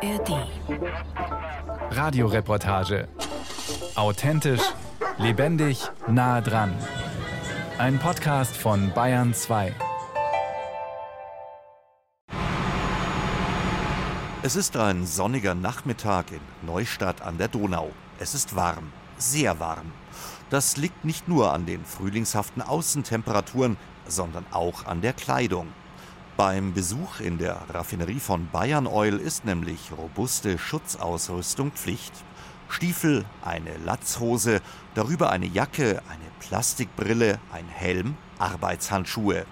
ARD. 0.00 0.46
Radioreportage. 1.90 3.08
Authentisch, 3.96 4.62
lebendig, 5.18 5.90
nah 6.06 6.40
dran. 6.40 6.72
Ein 7.78 7.98
Podcast 7.98 8.56
von 8.56 8.92
Bayern 8.94 9.34
2. 9.34 9.74
Es 14.42 14.54
ist 14.54 14.76
ein 14.76 15.04
sonniger 15.04 15.56
Nachmittag 15.56 16.30
in 16.30 16.40
Neustadt 16.64 17.22
an 17.22 17.38
der 17.38 17.48
Donau. 17.48 17.90
Es 18.20 18.34
ist 18.34 18.54
warm, 18.54 18.92
sehr 19.16 19.58
warm. 19.58 19.90
Das 20.48 20.76
liegt 20.76 21.04
nicht 21.04 21.26
nur 21.26 21.52
an 21.52 21.66
den 21.66 21.84
frühlingshaften 21.84 22.62
Außentemperaturen, 22.62 23.76
sondern 24.06 24.46
auch 24.52 24.86
an 24.86 25.00
der 25.00 25.12
Kleidung. 25.12 25.66
Beim 26.38 26.72
Besuch 26.72 27.18
in 27.18 27.38
der 27.38 27.60
Raffinerie 27.68 28.20
von 28.20 28.46
Bayern 28.52 28.86
Oil 28.86 29.16
ist 29.16 29.44
nämlich 29.44 29.90
robuste 29.90 30.56
Schutzausrüstung 30.56 31.72
Pflicht. 31.72 32.12
Stiefel, 32.68 33.24
eine 33.44 33.76
Latzhose, 33.84 34.60
darüber 34.94 35.30
eine 35.30 35.46
Jacke, 35.46 36.00
eine 36.08 36.30
Plastikbrille, 36.38 37.40
ein 37.50 37.66
Helm, 37.66 38.16
Arbeitshandschuhe. 38.38 39.46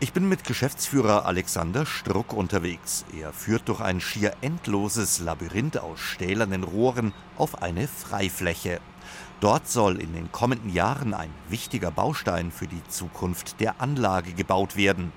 Ich 0.00 0.14
bin 0.14 0.26
mit 0.30 0.44
Geschäftsführer 0.44 1.26
Alexander 1.26 1.84
Struck 1.84 2.32
unterwegs. 2.32 3.04
Er 3.14 3.34
führt 3.34 3.68
durch 3.68 3.82
ein 3.82 4.00
schier 4.00 4.32
endloses 4.40 5.18
Labyrinth 5.18 5.76
aus 5.76 6.00
stählernen 6.00 6.64
Rohren 6.64 7.12
auf 7.36 7.60
eine 7.62 7.86
Freifläche. 7.86 8.80
Dort 9.40 9.68
soll 9.68 10.00
in 10.00 10.14
den 10.14 10.32
kommenden 10.32 10.72
Jahren 10.72 11.12
ein 11.12 11.30
wichtiger 11.50 11.90
Baustein 11.90 12.50
für 12.50 12.66
die 12.66 12.82
Zukunft 12.88 13.60
der 13.60 13.82
Anlage 13.82 14.32
gebaut 14.32 14.74
werden. 14.74 15.12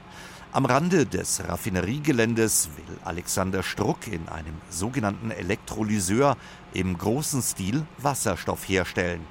Am 0.53 0.65
Rande 0.65 1.05
des 1.05 1.47
Raffineriegeländes 1.47 2.71
will 2.75 2.97
Alexander 3.05 3.63
Struck 3.63 4.07
in 4.07 4.27
einem 4.27 4.55
sogenannten 4.70 5.31
Elektrolyseur 5.31 6.35
im 6.73 6.98
großen 6.98 7.41
Stil 7.41 7.85
Wasserstoff 7.99 8.67
herstellen. 8.67 9.21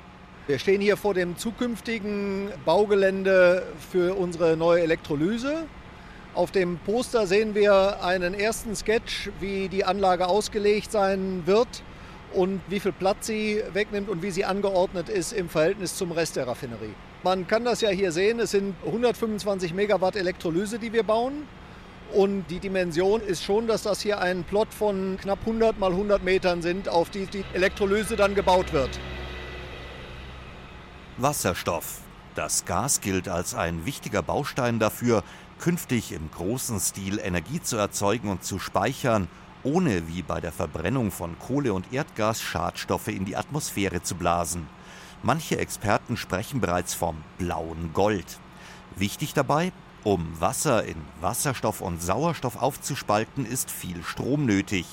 Wir 0.46 0.58
stehen 0.58 0.80
hier 0.80 0.96
vor 0.96 1.12
dem 1.12 1.36
zukünftigen 1.36 2.48
Baugelände 2.64 3.64
für 3.92 4.14
unsere 4.14 4.56
neue 4.56 4.80
Elektrolyse. 4.80 5.66
Auf 6.32 6.52
dem 6.52 6.78
Poster 6.78 7.26
sehen 7.26 7.54
wir 7.54 8.02
einen 8.02 8.32
ersten 8.32 8.74
Sketch, 8.74 9.28
wie 9.40 9.68
die 9.68 9.84
Anlage 9.84 10.26
ausgelegt 10.26 10.90
sein 10.90 11.42
wird 11.44 11.82
und 12.32 12.62
wie 12.68 12.80
viel 12.80 12.92
Platz 12.92 13.26
sie 13.26 13.62
wegnimmt 13.74 14.08
und 14.08 14.22
wie 14.22 14.30
sie 14.30 14.46
angeordnet 14.46 15.10
ist 15.10 15.34
im 15.34 15.50
Verhältnis 15.50 15.96
zum 15.96 16.12
Rest 16.12 16.36
der 16.36 16.46
Raffinerie. 16.46 16.94
Man 17.22 17.46
kann 17.46 17.64
das 17.64 17.82
ja 17.82 17.90
hier 17.90 18.12
sehen, 18.12 18.40
es 18.40 18.52
sind 18.52 18.74
125 18.86 19.74
Megawatt 19.74 20.16
Elektrolyse, 20.16 20.78
die 20.78 20.92
wir 20.92 21.02
bauen. 21.02 21.46
Und 22.14 22.46
die 22.48 22.58
Dimension 22.58 23.20
ist 23.20 23.44
schon, 23.44 23.66
dass 23.66 23.82
das 23.82 24.00
hier 24.00 24.20
ein 24.20 24.42
Plot 24.42 24.72
von 24.72 25.18
knapp 25.20 25.40
100 25.40 25.78
mal 25.78 25.92
100 25.92 26.24
Metern 26.24 26.62
sind, 26.62 26.88
auf 26.88 27.10
die 27.10 27.26
die 27.26 27.44
Elektrolyse 27.52 28.16
dann 28.16 28.34
gebaut 28.34 28.72
wird. 28.72 28.98
Wasserstoff. 31.18 31.98
Das 32.34 32.64
Gas 32.64 33.02
gilt 33.02 33.28
als 33.28 33.54
ein 33.54 33.84
wichtiger 33.84 34.22
Baustein 34.22 34.78
dafür, 34.78 35.22
künftig 35.58 36.12
im 36.12 36.30
großen 36.30 36.80
Stil 36.80 37.18
Energie 37.18 37.60
zu 37.60 37.76
erzeugen 37.76 38.30
und 38.30 38.44
zu 38.44 38.58
speichern, 38.58 39.28
ohne 39.62 40.08
wie 40.08 40.22
bei 40.22 40.40
der 40.40 40.52
Verbrennung 40.52 41.10
von 41.10 41.38
Kohle 41.38 41.74
und 41.74 41.92
Erdgas 41.92 42.40
Schadstoffe 42.40 43.08
in 43.08 43.26
die 43.26 43.36
Atmosphäre 43.36 44.02
zu 44.02 44.14
blasen. 44.14 44.66
Manche 45.22 45.58
Experten 45.58 46.16
sprechen 46.16 46.60
bereits 46.60 46.94
vom 46.94 47.16
blauen 47.36 47.92
Gold. 47.92 48.38
Wichtig 48.96 49.34
dabei, 49.34 49.70
um 50.02 50.40
Wasser 50.40 50.84
in 50.84 50.96
Wasserstoff 51.20 51.82
und 51.82 52.02
Sauerstoff 52.02 52.56
aufzuspalten, 52.56 53.44
ist 53.44 53.70
viel 53.70 54.02
Strom 54.02 54.46
nötig. 54.46 54.86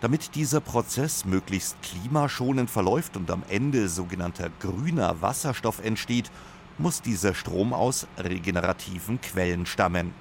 Damit 0.00 0.34
dieser 0.34 0.60
Prozess 0.60 1.26
möglichst 1.26 1.76
klimaschonend 1.82 2.70
verläuft 2.70 3.18
und 3.18 3.30
am 3.30 3.42
Ende 3.48 3.90
sogenannter 3.90 4.48
grüner 4.60 5.20
Wasserstoff 5.20 5.84
entsteht, 5.84 6.30
muss 6.78 7.02
dieser 7.02 7.34
Strom 7.34 7.74
aus 7.74 8.06
regenerativen 8.18 9.20
Quellen 9.20 9.66
stammen. 9.66 10.14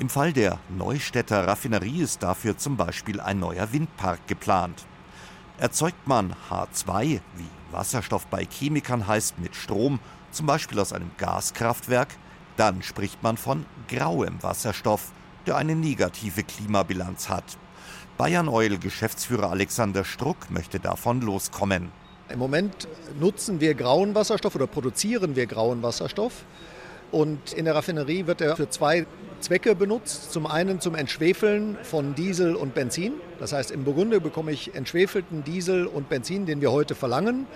Im 0.00 0.08
Fall 0.08 0.32
der 0.32 0.58
Neustädter 0.68 1.46
Raffinerie 1.46 2.02
ist 2.02 2.22
dafür 2.22 2.56
zum 2.56 2.76
Beispiel 2.76 3.20
ein 3.20 3.38
neuer 3.38 3.72
Windpark 3.72 4.26
geplant. 4.26 4.86
Erzeugt 5.58 6.06
man 6.06 6.34
H2, 6.50 7.20
wie 7.36 7.57
Wasserstoff 7.70 8.26
bei 8.26 8.44
Chemikern 8.44 9.06
heißt 9.06 9.38
mit 9.38 9.54
Strom, 9.54 10.00
zum 10.30 10.46
Beispiel 10.46 10.78
aus 10.78 10.92
einem 10.92 11.10
Gaskraftwerk, 11.18 12.08
dann 12.56 12.82
spricht 12.82 13.22
man 13.22 13.36
von 13.36 13.64
grauem 13.88 14.42
Wasserstoff, 14.42 15.12
der 15.46 15.56
eine 15.56 15.74
negative 15.74 16.42
Klimabilanz 16.42 17.28
hat. 17.28 17.44
Bayern 18.16 18.48
Oil 18.48 18.78
Geschäftsführer 18.78 19.50
Alexander 19.50 20.04
Struck 20.04 20.50
möchte 20.50 20.80
davon 20.80 21.20
loskommen. 21.20 21.92
Im 22.28 22.38
Moment 22.38 22.88
nutzen 23.18 23.60
wir 23.60 23.74
grauen 23.74 24.14
Wasserstoff 24.14 24.54
oder 24.54 24.66
produzieren 24.66 25.36
wir 25.36 25.46
grauen 25.46 25.82
Wasserstoff. 25.82 26.44
Und 27.10 27.52
in 27.52 27.64
der 27.64 27.74
Raffinerie 27.74 28.26
wird 28.26 28.40
er 28.40 28.56
für 28.56 28.68
zwei 28.68 29.06
Zwecke 29.40 29.74
benutzt. 29.74 30.32
Zum 30.32 30.46
einen 30.46 30.80
zum 30.80 30.94
Entschwefeln 30.94 31.76
von 31.82 32.14
Diesel 32.14 32.56
und 32.56 32.74
Benzin. 32.74 33.14
Das 33.38 33.52
heißt, 33.52 33.70
im 33.70 33.84
Grunde 33.84 34.20
bekomme 34.20 34.52
ich 34.52 34.74
entschwefelten 34.74 35.44
Diesel 35.44 35.86
und 35.86 36.08
Benzin, 36.08 36.46
den 36.46 36.60
wir 36.60 36.72
heute 36.72 36.94
verlangen, 36.94 37.46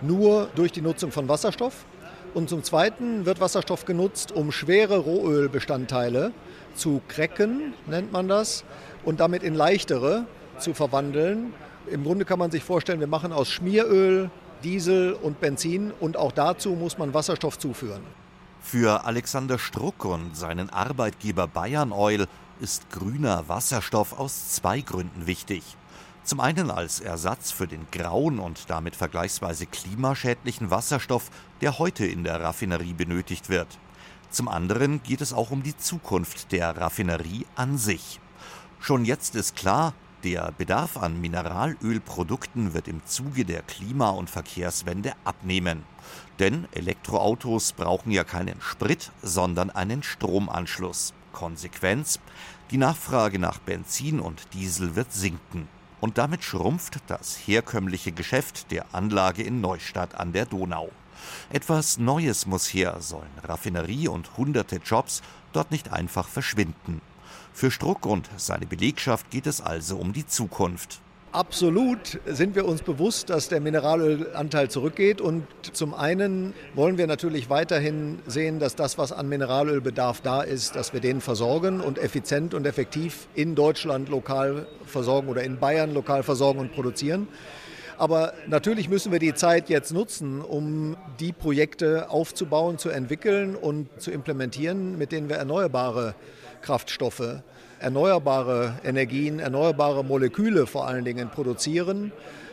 nur 0.00 0.48
durch 0.54 0.72
die 0.72 0.82
Nutzung 0.82 1.12
von 1.12 1.28
Wasserstoff. 1.28 1.86
Und 2.34 2.48
zum 2.48 2.62
Zweiten 2.62 3.26
wird 3.26 3.40
Wasserstoff 3.40 3.84
genutzt, 3.84 4.32
um 4.32 4.52
schwere 4.52 4.98
Rohölbestandteile 4.98 6.32
zu 6.74 7.00
cracken, 7.08 7.74
nennt 7.86 8.12
man 8.12 8.28
das, 8.28 8.64
und 9.04 9.20
damit 9.20 9.42
in 9.42 9.54
leichtere 9.54 10.26
zu 10.58 10.74
verwandeln. 10.74 11.54
Im 11.90 12.04
Grunde 12.04 12.24
kann 12.24 12.38
man 12.38 12.50
sich 12.50 12.64
vorstellen, 12.64 13.00
wir 13.00 13.06
machen 13.06 13.32
aus 13.32 13.50
Schmieröl 13.50 14.30
Diesel 14.64 15.12
und 15.12 15.40
Benzin 15.40 15.92
und 16.00 16.16
auch 16.16 16.32
dazu 16.32 16.70
muss 16.70 16.98
man 16.98 17.14
Wasserstoff 17.14 17.58
zuführen. 17.58 18.02
Für 18.64 19.04
Alexander 19.04 19.58
Struck 19.58 20.06
und 20.06 20.34
seinen 20.34 20.70
Arbeitgeber 20.70 21.46
Bayern 21.46 21.92
Oil 21.92 22.26
ist 22.60 22.90
grüner 22.90 23.46
Wasserstoff 23.46 24.18
aus 24.18 24.48
zwei 24.48 24.80
Gründen 24.80 25.26
wichtig. 25.26 25.62
Zum 26.24 26.40
einen 26.40 26.70
als 26.70 26.98
Ersatz 26.98 27.52
für 27.52 27.68
den 27.68 27.86
grauen 27.92 28.38
und 28.38 28.70
damit 28.70 28.96
vergleichsweise 28.96 29.66
klimaschädlichen 29.66 30.70
Wasserstoff, 30.70 31.30
der 31.60 31.78
heute 31.78 32.06
in 32.06 32.24
der 32.24 32.40
Raffinerie 32.40 32.94
benötigt 32.94 33.50
wird. 33.50 33.68
Zum 34.30 34.48
anderen 34.48 35.02
geht 35.02 35.20
es 35.20 35.34
auch 35.34 35.50
um 35.50 35.62
die 35.62 35.76
Zukunft 35.76 36.50
der 36.50 36.76
Raffinerie 36.76 37.46
an 37.54 37.76
sich. 37.76 38.18
Schon 38.80 39.04
jetzt 39.04 39.36
ist 39.36 39.56
klar, 39.56 39.92
der 40.24 40.52
Bedarf 40.56 40.96
an 40.96 41.20
Mineralölprodukten 41.20 42.72
wird 42.72 42.88
im 42.88 43.04
Zuge 43.04 43.44
der 43.44 43.60
Klima- 43.60 44.08
und 44.08 44.30
Verkehrswende 44.30 45.12
abnehmen. 45.22 45.84
Denn 46.38 46.66
Elektroautos 46.72 47.72
brauchen 47.72 48.10
ja 48.10 48.24
keinen 48.24 48.60
Sprit, 48.60 49.12
sondern 49.22 49.70
einen 49.70 50.02
Stromanschluss. 50.02 51.14
Konsequenz, 51.32 52.20
die 52.70 52.78
Nachfrage 52.78 53.38
nach 53.38 53.58
Benzin 53.58 54.20
und 54.20 54.54
Diesel 54.54 54.96
wird 54.96 55.12
sinken. 55.12 55.68
Und 56.00 56.18
damit 56.18 56.44
schrumpft 56.44 56.98
das 57.08 57.36
herkömmliche 57.46 58.12
Geschäft 58.12 58.70
der 58.70 58.86
Anlage 58.92 59.42
in 59.42 59.60
Neustadt 59.60 60.14
an 60.14 60.32
der 60.32 60.46
Donau. 60.46 60.90
Etwas 61.50 61.98
Neues 61.98 62.46
muss 62.46 62.66
her, 62.68 62.96
sollen 63.00 63.30
Raffinerie 63.42 64.08
und 64.08 64.36
hunderte 64.36 64.76
Jobs 64.76 65.22
dort 65.52 65.70
nicht 65.70 65.92
einfach 65.92 66.28
verschwinden. 66.28 67.00
Für 67.52 67.70
Struck 67.70 68.06
und 68.06 68.28
seine 68.36 68.66
Belegschaft 68.66 69.30
geht 69.30 69.46
es 69.46 69.60
also 69.60 69.96
um 69.96 70.12
die 70.12 70.26
Zukunft. 70.26 71.00
Absolut 71.34 72.20
sind 72.26 72.54
wir 72.54 72.64
uns 72.64 72.82
bewusst, 72.82 73.28
dass 73.28 73.48
der 73.48 73.58
Mineralölanteil 73.58 74.70
zurückgeht. 74.70 75.20
Und 75.20 75.48
zum 75.72 75.92
einen 75.92 76.54
wollen 76.74 76.96
wir 76.96 77.08
natürlich 77.08 77.50
weiterhin 77.50 78.20
sehen, 78.24 78.60
dass 78.60 78.76
das, 78.76 78.98
was 78.98 79.10
an 79.10 79.28
Mineralölbedarf 79.28 80.20
da 80.20 80.42
ist, 80.42 80.76
dass 80.76 80.92
wir 80.92 81.00
den 81.00 81.20
versorgen 81.20 81.80
und 81.80 81.98
effizient 81.98 82.54
und 82.54 82.68
effektiv 82.68 83.26
in 83.34 83.56
Deutschland 83.56 84.10
lokal 84.10 84.68
versorgen 84.86 85.26
oder 85.26 85.42
in 85.42 85.58
Bayern 85.58 85.92
lokal 85.92 86.22
versorgen 86.22 86.60
und 86.60 86.72
produzieren. 86.72 87.26
Aber 87.98 88.34
natürlich 88.46 88.88
müssen 88.88 89.10
wir 89.10 89.18
die 89.18 89.34
Zeit 89.34 89.68
jetzt 89.68 89.92
nutzen, 89.92 90.40
um 90.40 90.96
die 91.18 91.32
Projekte 91.32 92.10
aufzubauen, 92.10 92.78
zu 92.78 92.90
entwickeln 92.90 93.56
und 93.56 93.88
zu 94.00 94.12
implementieren, 94.12 94.98
mit 94.98 95.10
denen 95.10 95.28
wir 95.28 95.36
erneuerbare 95.36 96.14
Kraftstoffe, 96.64 97.42
erneuerbare 97.78 98.80
Energien, 98.82 99.38
erneuerbare 99.38 100.02
Moleküle 100.02 100.66
vor 100.66 100.88
allen 100.88 101.04
Dingen 101.04 101.28
produzieren, 101.28 102.10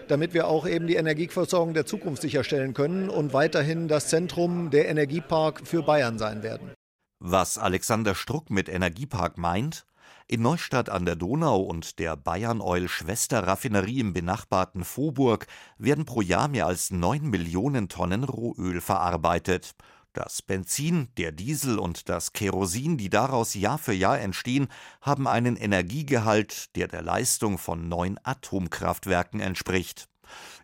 damit 0.09 0.33
wir 0.33 0.47
auch 0.47 0.67
eben 0.67 0.85
die 0.85 0.95
Energieversorgung 0.95 1.73
der 1.73 1.85
Zukunft 1.85 2.21
sicherstellen 2.21 2.73
können 2.73 3.09
und 3.09 3.31
weiterhin 3.31 3.87
das 3.87 4.09
Zentrum 4.09 4.69
der 4.69 4.89
Energiepark 4.89 5.65
für 5.65 5.81
Bayern 5.83 6.17
sein 6.17 6.43
werden. 6.43 6.71
Was 7.19 7.57
Alexander 7.57 8.13
Struck 8.13 8.49
mit 8.49 8.67
Energiepark 8.67 9.37
meint? 9.37 9.85
In 10.27 10.41
Neustadt 10.41 10.89
an 10.89 11.05
der 11.05 11.15
Donau 11.15 11.61
und 11.61 11.99
der 11.99 12.17
Bayern 12.17 12.59
Oil 12.59 12.89
Schwesterraffinerie 12.89 14.01
im 14.01 14.11
benachbarten 14.11 14.83
Vohburg 14.83 15.47
werden 15.77 16.05
pro 16.05 16.21
Jahr 16.21 16.49
mehr 16.49 16.67
als 16.67 16.91
9 16.91 17.29
Millionen 17.29 17.87
Tonnen 17.87 18.25
Rohöl 18.25 18.81
verarbeitet. 18.81 19.71
Das 20.13 20.41
Benzin, 20.41 21.07
der 21.15 21.31
Diesel 21.31 21.79
und 21.79 22.09
das 22.09 22.33
Kerosin, 22.33 22.97
die 22.97 23.09
daraus 23.09 23.53
Jahr 23.53 23.77
für 23.77 23.93
Jahr 23.93 24.19
entstehen, 24.19 24.67
haben 25.01 25.25
einen 25.25 25.55
Energiegehalt, 25.55 26.75
der 26.75 26.89
der 26.89 27.01
Leistung 27.01 27.57
von 27.57 27.87
neun 27.87 28.19
Atomkraftwerken 28.21 29.39
entspricht. 29.39 30.09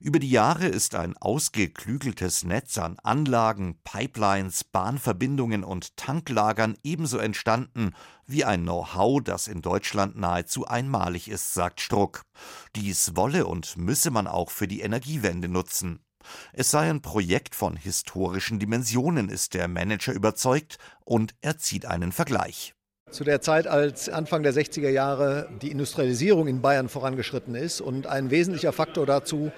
Über 0.02 0.20
die 0.20 0.30
Jahre 0.30 0.68
ist 0.68 0.96
ein 0.96 1.16
ausgeklügeltes 1.18 2.44
Netz 2.44 2.78
an 2.78 2.98
Anlagen, 3.04 3.80
Pipelines, 3.86 4.66
Bahnverbindungen 4.66 5.64
und 5.64 5.96
Tanklagern 5.96 6.78
ebenso 6.84 7.18
entstanden 7.18 7.94
wie 8.26 8.44
ein 8.44 8.64
Know-how, 8.64 9.24
das 9.24 9.48
in 9.48 9.62
Deutschland 9.62 10.18
nahezu 10.18 10.68
einmalig 10.68 11.30
ist, 11.30 11.54
sagt 11.54 11.80
Struck. 11.80 12.24
Dies 12.76 13.16
wolle 13.16 13.46
und 13.46 13.78
müsse 13.78 14.12
man 14.12 14.28
auch 14.28 14.52
für 14.52 14.68
die 14.68 14.82
Energiewende 14.82 15.48
nutzen. 15.48 16.00
Es 16.54 16.72
sei 16.72 16.90
ein 16.90 17.02
Projekt 17.02 17.56
von 17.56 17.76
historischen 17.76 18.60
Dimensionen, 18.60 19.30
ist 19.30 19.54
der 19.54 19.68
Manager 19.68 20.14
überzeugt, 20.14 20.78
und 21.06 21.36
er 21.42 21.58
zieht 21.58 21.86
einen 21.86 22.12
Vergleich. 22.12 22.74
Zu 23.10 23.24
der 23.24 23.40
Zeit, 23.40 23.68
als 23.68 24.10
Anfang 24.10 24.44
der 24.44 24.54
60er 24.54 24.90
Jahre 24.90 25.48
die 25.62 25.72
Industrialisierung 25.72 26.48
in 26.48 26.62
Bayern 26.62 26.90
vorangeschritten 26.90 27.56
ist 27.56 27.80
und 27.80 28.06
ein 28.06 28.32
wesentlicher 28.32 28.74
Faktor 28.74 29.06
dazu 29.06 29.50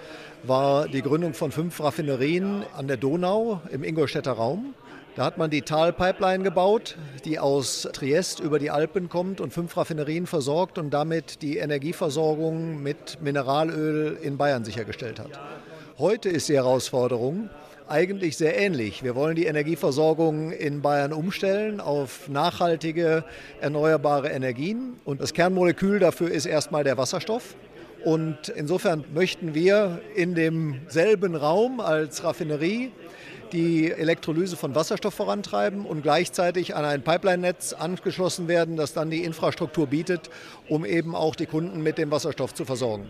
war 0.44 0.88
die 0.88 1.02
Gründung 1.02 1.34
von 1.34 1.52
fünf 1.52 1.82
Raffinerien 1.82 2.64
an 2.78 2.88
der 2.88 2.98
Donau 2.98 3.62
im 3.72 3.84
Ingolstädter 3.84 4.34
Raum. 4.34 4.76
Da 5.16 5.26
hat 5.26 5.40
man 5.40 5.50
die 5.50 5.64
Talpipeline 5.64 6.44
gebaut, 6.44 6.96
die 7.26 7.40
aus 7.40 7.90
Triest 7.92 8.40
über 8.40 8.60
die 8.60 8.70
Alpen 8.70 9.10
kommt 9.10 9.42
und 9.42 9.52
fünf 9.52 9.76
Raffinerien 9.76 10.28
versorgt 10.28 10.78
und 10.78 10.92
damit 10.92 11.42
die 11.42 11.58
Energieversorgung 11.58 12.84
mit 12.84 13.20
Mineralöl 13.20 14.18
in 14.22 14.38
Bayern 14.38 14.64
sichergestellt 14.64 15.20
hat. 15.20 15.40
Heute 16.00 16.30
ist 16.30 16.48
die 16.48 16.56
Herausforderung 16.56 17.50
eigentlich 17.90 18.38
sehr 18.38 18.58
ähnlich. 18.58 19.04
Wir 19.04 19.16
wollen 19.16 19.36
die 19.36 19.48
Energieversorgung 19.48 20.54
in 20.54 20.82
Bayern 20.82 21.12
umstellen 21.12 21.82
auf 21.82 22.30
nachhaltige, 22.30 23.26
erneuerbare 23.60 24.30
Energien. 24.30 24.94
Und 25.04 25.20
das 25.20 25.34
Kernmolekül 25.34 26.00
dafür 26.00 26.32
ist 26.32 26.46
erstmal 26.46 26.86
der 26.86 26.98
Wasserstoff. 26.98 27.54
Und 28.06 28.48
insofern 28.48 29.04
möchten 29.14 29.54
wir 29.54 30.00
in 30.16 30.36
demselben 30.36 31.36
Raum 31.36 31.82
als 31.82 32.24
Raffinerie 32.24 32.94
die 33.52 33.92
Elektrolyse 33.92 34.56
von 34.56 34.76
Wasserstoff 34.76 35.16
vorantreiben 35.16 35.86
und 35.86 36.02
gleichzeitig 36.02 36.78
an 36.78 36.86
ein 36.86 37.02
Pipeline-Netz 37.02 37.74
angeschlossen 37.74 38.48
werden, 38.48 38.78
das 38.78 38.94
dann 38.94 39.10
die 39.10 39.26
Infrastruktur 39.26 39.88
bietet, 39.88 40.30
um 40.70 40.86
eben 40.86 41.14
auch 41.14 41.36
die 41.36 41.46
Kunden 41.46 41.84
mit 41.84 41.98
dem 41.98 42.10
Wasserstoff 42.10 42.54
zu 42.54 42.64
versorgen. 42.64 43.06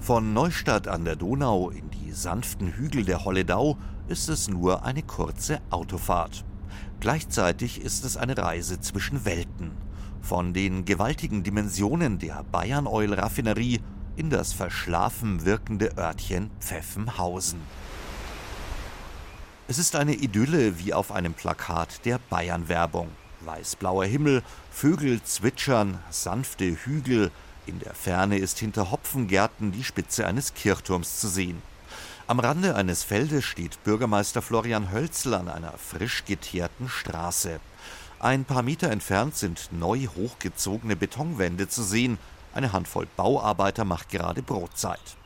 Von 0.00 0.32
Neustadt 0.32 0.88
an 0.88 1.04
der 1.04 1.16
Donau 1.16 1.70
in 1.70 1.90
die 1.90 2.12
sanften 2.12 2.68
Hügel 2.72 3.04
der 3.04 3.24
Holledau 3.24 3.76
ist 4.08 4.28
es 4.28 4.48
nur 4.48 4.84
eine 4.84 5.02
kurze 5.02 5.60
Autofahrt. 5.70 6.44
Gleichzeitig 7.00 7.82
ist 7.82 8.04
es 8.04 8.16
eine 8.16 8.38
Reise 8.38 8.80
zwischen 8.80 9.24
Welten. 9.24 9.72
Von 10.22 10.54
den 10.54 10.84
gewaltigen 10.84 11.42
Dimensionen 11.42 12.18
der 12.18 12.44
Bayern 12.50 12.86
Oil 12.86 13.12
Raffinerie 13.12 13.80
in 14.16 14.30
das 14.30 14.52
verschlafen 14.52 15.44
wirkende 15.44 15.96
Örtchen 15.98 16.50
Pfeffenhausen. 16.60 17.60
Es 19.68 19.78
ist 19.78 19.94
eine 19.94 20.14
Idylle 20.14 20.78
wie 20.78 20.94
auf 20.94 21.12
einem 21.12 21.34
Plakat 21.34 22.04
der 22.06 22.18
Bayern-Werbung. 22.30 23.08
Weißblauer 23.40 24.06
Himmel, 24.06 24.42
Vögel 24.70 25.22
zwitschern, 25.22 25.98
sanfte 26.10 26.64
Hügel, 26.64 27.30
in 27.68 27.78
der 27.78 27.94
Ferne 27.94 28.38
ist 28.38 28.58
hinter 28.58 28.90
Hopfengärten 28.90 29.72
die 29.72 29.84
Spitze 29.84 30.26
eines 30.26 30.54
Kirchturms 30.54 31.20
zu 31.20 31.28
sehen. 31.28 31.62
Am 32.26 32.40
Rande 32.40 32.74
eines 32.74 33.04
Feldes 33.04 33.44
steht 33.44 33.82
Bürgermeister 33.84 34.42
Florian 34.42 34.90
Hölzel 34.92 35.34
an 35.34 35.48
einer 35.48 35.72
frisch 35.78 36.24
geteerten 36.24 36.88
Straße. 36.88 37.60
Ein 38.20 38.44
paar 38.44 38.62
Meter 38.62 38.90
entfernt 38.90 39.36
sind 39.36 39.68
neu 39.70 40.06
hochgezogene 40.16 40.96
Betonwände 40.96 41.68
zu 41.68 41.82
sehen. 41.82 42.18
Eine 42.52 42.72
Handvoll 42.72 43.06
Bauarbeiter 43.16 43.84
macht 43.84 44.08
gerade 44.10 44.42
Brotzeit. 44.42 45.16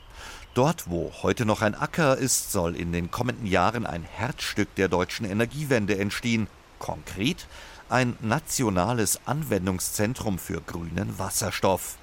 Dort, 0.53 0.89
wo 0.89 1.11
heute 1.23 1.45
noch 1.45 1.61
ein 1.61 1.73
Acker 1.73 2.17
ist, 2.17 2.51
soll 2.51 2.75
in 2.75 2.91
den 2.91 3.09
kommenden 3.09 3.47
Jahren 3.47 3.87
ein 3.87 4.03
Herzstück 4.03 4.75
der 4.75 4.87
deutschen 4.87 5.25
Energiewende 5.25 5.97
entstehen. 5.97 6.47
Konkret 6.77 7.47
ein 7.89 8.15
nationales 8.21 9.19
Anwendungszentrum 9.25 10.39
für 10.39 10.61
grünen 10.61 11.19
Wasserstoff. 11.19 11.97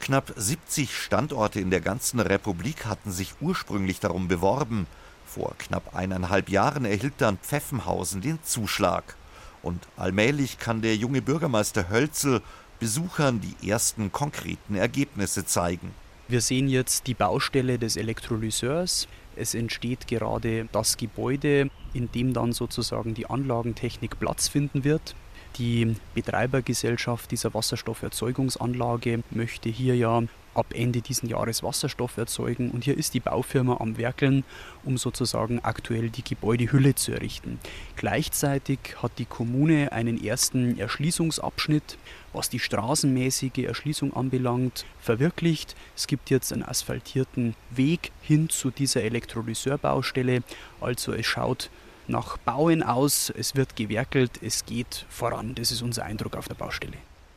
Knapp 0.00 0.32
70 0.36 0.96
Standorte 0.96 1.60
in 1.60 1.70
der 1.70 1.80
ganzen 1.80 2.20
Republik 2.20 2.86
hatten 2.86 3.10
sich 3.10 3.34
ursprünglich 3.40 4.00
darum 4.00 4.28
beworben. 4.28 4.86
Vor 5.26 5.54
knapp 5.58 5.94
eineinhalb 5.96 6.48
Jahren 6.48 6.84
erhielt 6.84 7.14
dann 7.18 7.38
Pfeffenhausen 7.38 8.20
den 8.20 8.38
Zuschlag. 8.42 9.16
Und 9.62 9.88
allmählich 9.96 10.58
kann 10.58 10.80
der 10.80 10.96
junge 10.96 11.22
Bürgermeister 11.22 11.90
Hölzel 11.90 12.40
Besuchern 12.78 13.40
die 13.40 13.68
ersten 13.68 14.12
konkreten 14.12 14.74
Ergebnisse 14.74 15.46
zeigen. 15.46 15.94
Wir 16.28 16.40
sehen 16.40 16.68
jetzt 16.68 17.06
die 17.06 17.14
Baustelle 17.14 17.78
des 17.78 17.96
Elektrolyseurs. 17.96 19.08
Es 19.34 19.54
entsteht 19.54 20.06
gerade 20.06 20.68
das 20.72 20.96
Gebäude, 20.96 21.70
in 21.94 22.10
dem 22.12 22.32
dann 22.32 22.52
sozusagen 22.52 23.14
die 23.14 23.28
Anlagentechnik 23.30 24.18
Platz 24.18 24.48
finden 24.48 24.84
wird. 24.84 25.14
Die 25.58 25.96
Betreibergesellschaft 26.14 27.30
dieser 27.30 27.54
Wasserstofferzeugungsanlage 27.54 29.22
möchte 29.30 29.70
hier 29.70 29.96
ja 29.96 30.22
ab 30.52 30.66
Ende 30.74 31.00
dieses 31.00 31.28
Jahres 31.28 31.62
Wasserstoff 31.62 32.16
erzeugen 32.16 32.70
und 32.70 32.84
hier 32.84 32.96
ist 32.96 33.14
die 33.14 33.20
Baufirma 33.20 33.78
am 33.78 33.96
Werkeln, 33.96 34.44
um 34.84 34.98
sozusagen 34.98 35.60
aktuell 35.60 36.10
die 36.10 36.24
Gebäudehülle 36.24 36.94
zu 36.94 37.12
errichten. 37.12 37.58
Gleichzeitig 37.96 38.78
hat 39.02 39.12
die 39.18 39.24
Kommune 39.24 39.92
einen 39.92 40.22
ersten 40.22 40.78
Erschließungsabschnitt, 40.78 41.98
was 42.32 42.50
die 42.50 42.58
straßenmäßige 42.58 43.64
Erschließung 43.64 44.14
anbelangt, 44.14 44.84
verwirklicht. 45.00 45.74
Es 45.94 46.06
gibt 46.06 46.30
jetzt 46.30 46.52
einen 46.52 46.64
asphaltierten 46.64 47.54
Weg 47.70 48.12
hin 48.20 48.48
zu 48.48 48.70
dieser 48.70 49.02
Elektrolyseur-Baustelle, 49.02 50.42
also 50.80 51.12
es 51.12 51.26
schaut 51.26 51.70
nach 52.08 52.36
Bauen 52.38 52.82
aus, 52.82 53.30
es 53.30 53.54
wird 53.54 53.76
gewerkelt, 53.76 54.40
es 54.42 54.64
geht 54.64 55.06
voran. 55.08 55.54
Das 55.54 55.70
ist 55.70 55.82
unser 55.82 56.04
Eindruck 56.04 56.36
auf 56.36 56.48
der 56.48 56.54
Baustelle. 56.54 56.96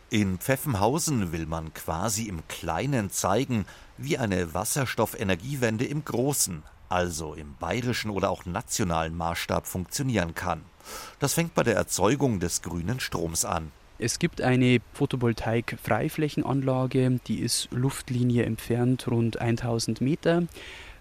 In 0.10 0.40
Pfeffenhausen 0.40 1.32
will 1.32 1.46
man 1.46 1.72
quasi 1.74 2.24
im 2.24 2.42
Kleinen 2.48 3.12
zeigen, 3.12 3.66
wie 3.98 4.18
eine 4.18 4.56
Wasserstoffenergiewende 4.56 5.86
im 5.86 6.04
Großen, 6.04 6.64
also 6.90 7.36
im 7.36 7.54
bayerischen 7.60 8.10
oder 8.10 8.32
auch 8.32 8.46
nationalen 8.46 9.16
Maßstab 9.16 9.68
funktionieren 9.68 10.34
kann. 10.34 10.62
Das 11.20 11.36
fängt 11.36 11.54
bei 11.54 11.62
der 11.62 11.76
Erzeugung 11.76 12.40
des 12.40 12.64
grünen 12.64 13.00
Stroms 13.00 13.46
an. 13.46 13.72
Es 14.02 14.18
gibt 14.18 14.42
eine 14.42 14.80
Photovoltaik-Freiflächenanlage, 14.94 17.20
die 17.28 17.42
ist 17.42 17.68
Luftlinie 17.72 18.46
entfernt 18.46 19.06
rund 19.08 19.40
1000 19.40 20.02
Meter. 20.02 20.44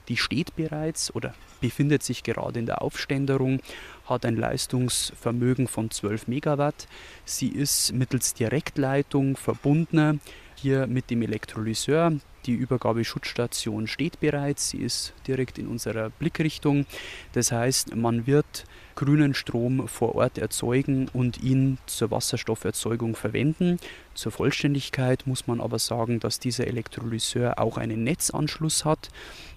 Die 0.09 0.17
steht 0.17 0.57
bereits 0.57 1.15
oder 1.15 1.35
befindet 1.61 2.03
sich 2.03 2.23
gerade 2.23 2.59
in 2.59 2.67
der 2.67 2.83
Aufständerung, 2.83 3.61
hat 4.07 4.25
ein 4.25 4.37
Leistungsvermögen 4.37 5.69
von 5.69 5.91
12 5.91 6.29
Megawatt. 6.29 6.89
Sie 7.25 7.49
ist 7.49 7.93
mittels 7.93 8.35
Direktleitung 8.35 9.37
verbunden 9.37 10.21
hier 10.57 10.87
mit 10.87 11.11
dem 11.11 11.23
Elektrolyseur. 11.23 12.13
Die 12.47 12.55
Übergabeschutzstation 12.55 13.87
steht 13.87 14.21
bereits, 14.21 14.71
sie 14.71 14.79
ist 14.79 15.13
direkt 15.27 15.59
in 15.59 15.67
unserer 15.67 16.09
Blickrichtung. 16.09 16.87
Das 17.33 17.53
heißt, 17.53 17.95
man 17.95 18.27
wird 18.27 18.65
grünen 18.95 19.35
Strom 19.35 19.87
vor 19.87 20.15
Ort 20.15 20.39
erzeugen 20.39 21.09
und 21.13 21.43
ihn 21.43 21.79
zur 21.87 22.11
Wasserstofferzeugung 22.11 23.17
verwenden. 23.17 23.79
Zur 24.15 24.33
Vollständigkeit 24.33 25.27
muss 25.27 25.47
man 25.47 25.61
aber 25.61 25.79
sagen, 25.79 26.21
dass 26.21 26.41
dieser 26.41 26.67
Elektrolyseur 26.67 27.59
auch 27.59 27.77
einen 27.77 28.03
Netzanschluss 28.05 28.85
hat. 28.85 29.11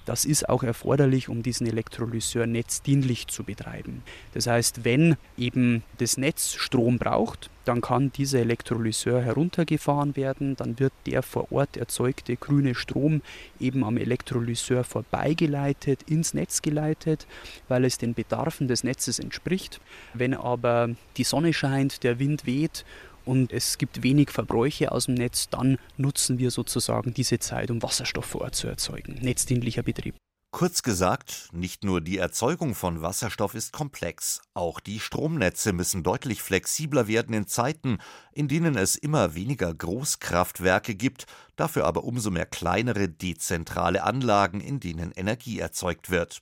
Das 0.06 0.26
ist 0.26 0.50
auch 0.50 0.64
erforderlich, 0.64 1.30
um 1.30 1.44
diesen 1.44 1.68
Elektrolyseur 1.68 2.48
netzdienlich 2.48 3.28
zu 3.28 3.44
betreiben. 3.44 4.04
Das 4.34 4.48
heißt, 4.48 4.84
wenn 4.84 5.16
eben 5.38 5.84
das 6.00 6.18
Netz 6.18 6.54
Strom 6.56 6.98
braucht, 6.98 7.50
dann 7.66 7.82
kann 7.82 8.12
dieser 8.12 8.40
Elektrolyseur 8.40 9.22
heruntergefahren 9.22 10.16
werden, 10.16 10.56
dann 10.56 10.80
wird 10.80 10.94
der 11.06 11.22
vor 11.22 11.52
Ort 11.52 11.78
erzeugte 11.78 12.36
grüne 12.36 12.74
Strom 12.74 13.22
eben 13.60 13.84
am 13.84 13.98
Elektrolyseur 13.98 14.84
vorbeigeleitet, 14.84 16.04
ins 16.10 16.34
Netz 16.34 16.64
geleitet, 16.64 17.28
weil 17.68 17.86
es 17.86 18.00
den 18.00 18.16
Bedarfen 18.16 18.68
des 18.68 18.84
Netzes 18.84 19.20
entspricht. 19.20 19.80
Wenn 20.16 20.34
aber 20.34 20.90
die 21.18 21.24
Sonne 21.24 21.54
scheint, 21.54 22.04
der 22.04 22.18
Wind 22.18 22.48
weht 22.48 22.84
und 23.26 23.52
es 23.52 23.78
gibt 23.78 24.04
wenig 24.04 24.30
Verbräuche 24.30 24.92
aus 24.92 25.06
dem 25.06 25.16
Netz, 25.16 25.50
dann 25.50 25.78
nutzen 25.98 26.40
wir 26.40 26.52
sozusagen 26.52 27.14
diese 27.14 27.40
Zeit, 27.40 27.72
um 27.72 27.82
Wasserstoff 27.82 28.26
vor 28.26 28.42
Ort 28.42 28.56
zu 28.56 28.68
erzeugen. 28.68 29.20
Netzdienlicher 29.22 29.84
Betrieb. 29.84 30.16
Kurz 30.54 30.84
gesagt, 30.84 31.48
nicht 31.54 31.86
nur 31.86 32.02
die 32.02 32.18
Erzeugung 32.18 32.76
von 32.76 33.02
Wasserstoff 33.02 33.56
ist 33.56 33.72
komplex, 33.72 34.42
auch 34.54 34.82
die 34.82 35.00
Stromnetze 35.00 35.72
müssen 35.72 36.04
deutlich 36.04 36.42
flexibler 36.42 37.08
werden 37.08 37.34
in 37.34 37.48
Zeiten, 37.48 38.00
in 38.34 38.50
denen 38.50 38.76
es 38.76 38.98
immer 38.98 39.34
weniger 39.34 39.74
Großkraftwerke 39.74 40.94
gibt, 40.94 41.26
dafür 41.56 41.86
aber 41.86 42.04
umso 42.04 42.32
mehr 42.32 42.46
kleinere 42.46 43.08
dezentrale 43.08 44.04
Anlagen, 44.04 44.60
in 44.60 44.82
denen 44.82 45.14
Energie 45.14 45.58
erzeugt 45.58 46.10
wird. 46.10 46.42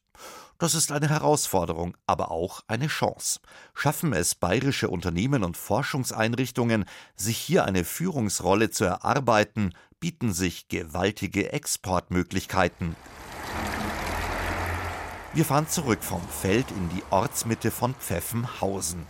Das 0.60 0.76
ist 0.76 0.92
eine 0.92 1.08
Herausforderung, 1.08 1.96
aber 2.06 2.32
auch 2.32 2.64
eine 2.68 2.88
Chance. 2.88 3.40
Schaffen 3.74 4.12
es 4.12 4.36
bayerische 4.36 4.90
Unternehmen 4.90 5.46
und 5.46 5.56
Forschungseinrichtungen, 5.56 6.84
sich 7.16 7.38
hier 7.38 7.64
eine 7.64 7.86
Führungsrolle 7.86 8.70
zu 8.70 8.84
erarbeiten, 8.84 9.74
bieten 10.02 10.34
sich 10.34 10.68
gewaltige 10.68 11.54
Exportmöglichkeiten. 11.54 12.98
Wir 15.34 15.46
fahren 15.46 15.70
zurück 15.70 16.04
vom 16.04 16.22
Feld 16.28 16.66
in 16.72 16.90
die 16.90 17.04
Ortsmitte 17.10 17.72
von 17.72 17.94
Pfeffenhausen. 17.94 19.06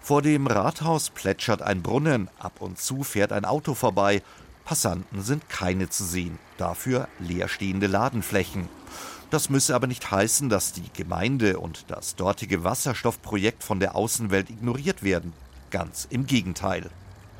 Vor 0.00 0.22
dem 0.22 0.46
Rathaus 0.46 1.10
plätschert 1.10 1.62
ein 1.62 1.82
Brunnen, 1.82 2.30
ab 2.38 2.60
und 2.60 2.78
zu 2.78 3.02
fährt 3.02 3.32
ein 3.32 3.44
Auto 3.44 3.74
vorbei. 3.74 4.22
Passanten 4.64 5.22
sind 5.22 5.48
keine 5.48 5.88
zu 5.88 6.04
sehen, 6.04 6.38
dafür 6.58 7.08
leerstehende 7.18 7.88
Ladenflächen. 7.88 8.68
Das 9.32 9.48
müsse 9.48 9.74
aber 9.74 9.86
nicht 9.86 10.10
heißen, 10.10 10.50
dass 10.50 10.74
die 10.74 10.90
Gemeinde 10.92 11.58
und 11.58 11.86
das 11.88 12.16
dortige 12.16 12.64
Wasserstoffprojekt 12.64 13.64
von 13.64 13.80
der 13.80 13.96
Außenwelt 13.96 14.50
ignoriert 14.50 15.02
werden. 15.02 15.32
Ganz 15.70 16.06
im 16.10 16.26
Gegenteil. 16.26 16.90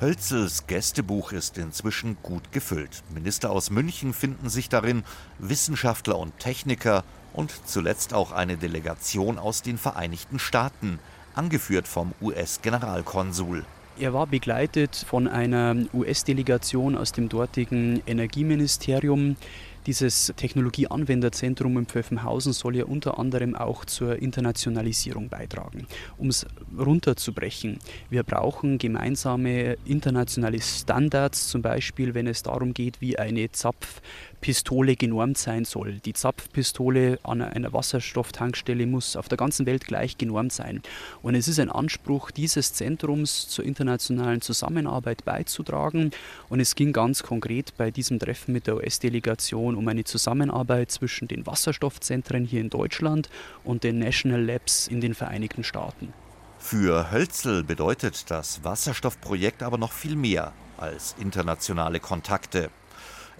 Hölzels 0.01 0.67
Gästebuch 0.67 1.33
ist 1.33 1.59
inzwischen 1.59 2.17
gut 2.23 2.51
gefüllt. 2.51 3.03
Minister 3.13 3.51
aus 3.51 3.69
München 3.69 4.15
finden 4.15 4.49
sich 4.49 4.71
darin, 4.71 5.05
Wissenschaftler 5.39 6.19
und 6.19 6.39
Techniker 6.39 7.05
und 7.35 7.53
zuletzt 7.67 8.15
auch 8.15 8.33
eine 8.33 8.57
Delegation 8.57 9.39
aus 9.39 9.61
den 9.61 9.77
Vereinigten 9.77 10.39
Staaten, 10.39 10.99
angeführt 11.35 11.87
vom 11.87 12.15
US-Generalkonsul. 12.23 13.67
Er 13.99 14.15
war 14.15 14.27
begleitet 14.27 15.05
von 15.07 15.29
einer 15.29 15.77
US-Delegation 15.93 16.97
aus 16.97 17.13
dem 17.13 17.29
dortigen 17.29 18.03
Energieministerium. 18.07 19.37
Dieses 19.87 20.33
Technologieanwenderzentrum 20.37 21.77
in 21.77 21.87
Pfeffenhausen 21.87 22.53
soll 22.53 22.77
ja 22.77 22.85
unter 22.85 23.19
anderem 23.19 23.57
auch 23.57 23.85
zur 23.85 24.23
Internationalisierung 24.23 25.29
beitragen. 25.29 25.89
Um 26.19 26.29
es 26.29 26.47
runterzubrechen, 26.79 27.81
wir 28.09 28.23
brauchen 28.23 28.79
gemeinsame 28.79 29.77
internationale 29.85 30.61
Standards, 30.61 31.49
zum 31.49 31.63
Beispiel 31.63 32.15
wenn 32.15 32.29
es 32.29 32.45
darum 32.45 32.75
geht, 32.75 33.01
wie 33.01 33.19
eine 33.19 33.51
Zapfpistole 33.51 34.95
genormt 34.95 35.37
sein 35.37 35.65
soll. 35.65 35.95
Die 36.05 36.13
Zapfpistole 36.13 37.19
an 37.25 37.43
einer 37.43 37.73
Wasserstofftankstelle 37.73 38.87
muss 38.87 39.17
auf 39.17 39.29
der 39.29 39.39
ganzen 39.39 39.67
Welt 39.67 39.85
gleich 39.87 40.17
genormt 40.17 40.53
sein. 40.53 40.83
Und 41.23 41.35
es 41.35 41.49
ist 41.49 41.59
ein 41.59 41.71
Anspruch 41.71 42.31
dieses 42.31 42.73
Zentrums 42.73 43.49
zur 43.49 43.65
internationalen 43.65 44.43
Zusammenarbeit 44.43 45.25
beizutragen. 45.25 46.13
Und 46.49 46.61
es 46.61 46.77
ging 46.77 46.93
ganz 46.93 47.25
konkret 47.25 47.77
bei 47.77 47.91
diesem 47.91 48.21
Treffen 48.21 48.53
mit 48.53 48.69
der 48.69 48.77
US-Delegation 48.77 49.72
Diskussion 49.73 49.77
um 49.77 49.89
eine 49.89 50.05
Zusammenarbeit 50.05 50.91
zwischen 50.91 51.29
den 51.29 51.47
Wasserstoffzentren 51.47 52.45
hier 52.45 52.61
in 52.61 52.71
Deutschland 52.71 53.29
und 53.65 53.85
den 53.85 53.99
National 53.99 54.43
Labs 54.43 54.89
in 54.89 55.01
den 55.01 55.15
Vereinigten 55.15 55.65
Staaten. 55.65 56.13
Für 56.59 57.11
Hölzel 57.11 57.65
bedeutet 57.65 58.31
das 58.31 58.63
Wasserstoffprojekt 58.63 59.63
aber 59.63 59.79
noch 59.79 59.93
viel 59.93 60.17
mehr 60.17 60.53
als 60.79 61.17
internationale 61.19 62.01
Kontakte. 62.01 62.71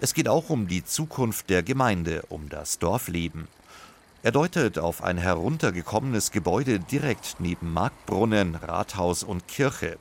Es 0.01 0.13
geht 0.13 0.27
auch 0.27 0.49
um 0.49 0.67
die 0.67 0.83
Zukunft 0.83 1.49
der 1.49 1.63
Gemeinde, 1.63 2.23
um 2.29 2.49
das 2.49 2.79
Dorfleben. 2.79 3.47
Er 4.23 4.31
deutet 4.31 4.79
auf 4.79 5.03
ein 5.03 5.17
heruntergekommenes 5.17 6.31
Gebäude 6.31 6.79
direkt 6.79 7.35
neben 7.39 7.71
Marktbrunnen, 7.73 8.55
Rathaus 8.55 9.23
und 9.23 9.47
Kirche. 9.47 9.97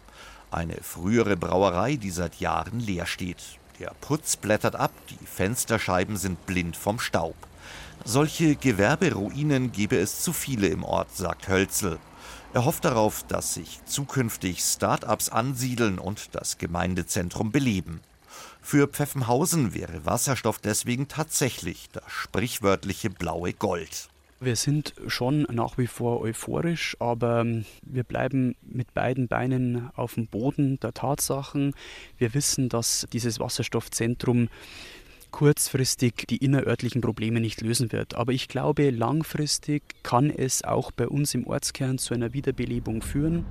Eine 0.50 0.76
frühere 0.82 1.36
Brauerei, 1.36 1.96
die 1.96 2.10
seit 2.10 2.40
Jahren 2.40 2.80
leer 2.80 3.06
steht. 3.06 3.58
Der 3.82 3.94
Putz 4.00 4.36
blättert 4.36 4.76
ab, 4.76 4.92
die 5.10 5.26
Fensterscheiben 5.26 6.16
sind 6.16 6.46
blind 6.46 6.76
vom 6.76 7.00
Staub. 7.00 7.34
Solche 8.04 8.54
Gewerberuinen 8.54 9.72
gebe 9.72 9.96
es 9.96 10.22
zu 10.22 10.32
viele 10.32 10.68
im 10.68 10.84
Ort, 10.84 11.16
sagt 11.16 11.48
Hölzel. 11.48 11.98
Er 12.52 12.64
hofft 12.64 12.84
darauf, 12.84 13.24
dass 13.26 13.54
sich 13.54 13.80
zukünftig 13.84 14.60
Start-ups 14.60 15.30
ansiedeln 15.30 15.98
und 15.98 16.32
das 16.36 16.58
Gemeindezentrum 16.58 17.50
beleben. 17.50 18.02
Für 18.60 18.86
Pfeffenhausen 18.86 19.74
wäre 19.74 20.06
Wasserstoff 20.06 20.60
deswegen 20.60 21.08
tatsächlich 21.08 21.88
das 21.90 22.04
sprichwörtliche 22.06 23.10
blaue 23.10 23.52
Gold. 23.52 24.10
Wir 24.42 24.56
sind 24.56 24.94
schon 25.06 25.42
nach 25.52 25.78
wie 25.78 25.86
vor 25.86 26.20
euphorisch, 26.20 26.96
aber 26.98 27.46
wir 27.82 28.02
bleiben 28.02 28.56
mit 28.60 28.92
beiden 28.92 29.28
Beinen 29.28 29.90
auf 29.94 30.14
dem 30.14 30.26
Boden 30.26 30.80
der 30.80 30.92
Tatsachen. 30.92 31.74
Wir 32.18 32.34
wissen, 32.34 32.68
dass 32.68 33.06
dieses 33.12 33.38
Wasserstoffzentrum 33.38 34.48
kurzfristig 35.30 36.26
die 36.28 36.38
innerörtlichen 36.38 37.00
Probleme 37.00 37.38
nicht 37.38 37.60
lösen 37.60 37.92
wird. 37.92 38.16
Aber 38.16 38.32
ich 38.32 38.48
glaube, 38.48 38.90
langfristig 38.90 39.84
kann 40.02 40.28
es 40.28 40.64
auch 40.64 40.90
bei 40.90 41.06
uns 41.06 41.34
im 41.34 41.46
Ortskern 41.46 41.98
zu 41.98 42.12
einer 42.12 42.32
Wiederbelebung 42.32 43.00
führen. 43.00 43.46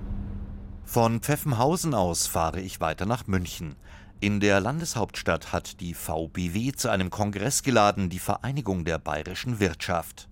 Von 0.83 1.21
Pfeffenhausen 1.21 1.93
aus 1.93 2.27
fahre 2.27 2.60
ich 2.60 2.81
weiter 2.81 3.05
nach 3.05 3.27
München. 3.27 3.77
In 4.19 4.41
der 4.41 4.60
Landeshauptstadt 4.60 5.53
hat 5.53 5.79
die 5.79 5.93
VBW 5.93 6.74
zu 6.74 6.89
einem 6.89 7.10
Kongress 7.12 7.63
geladen, 7.63 8.10
die 8.10 8.19
Vereinigung 8.19 8.83
der 8.83 9.00
bayerischen 9.00 9.62
Wirtschaft. 9.62 10.27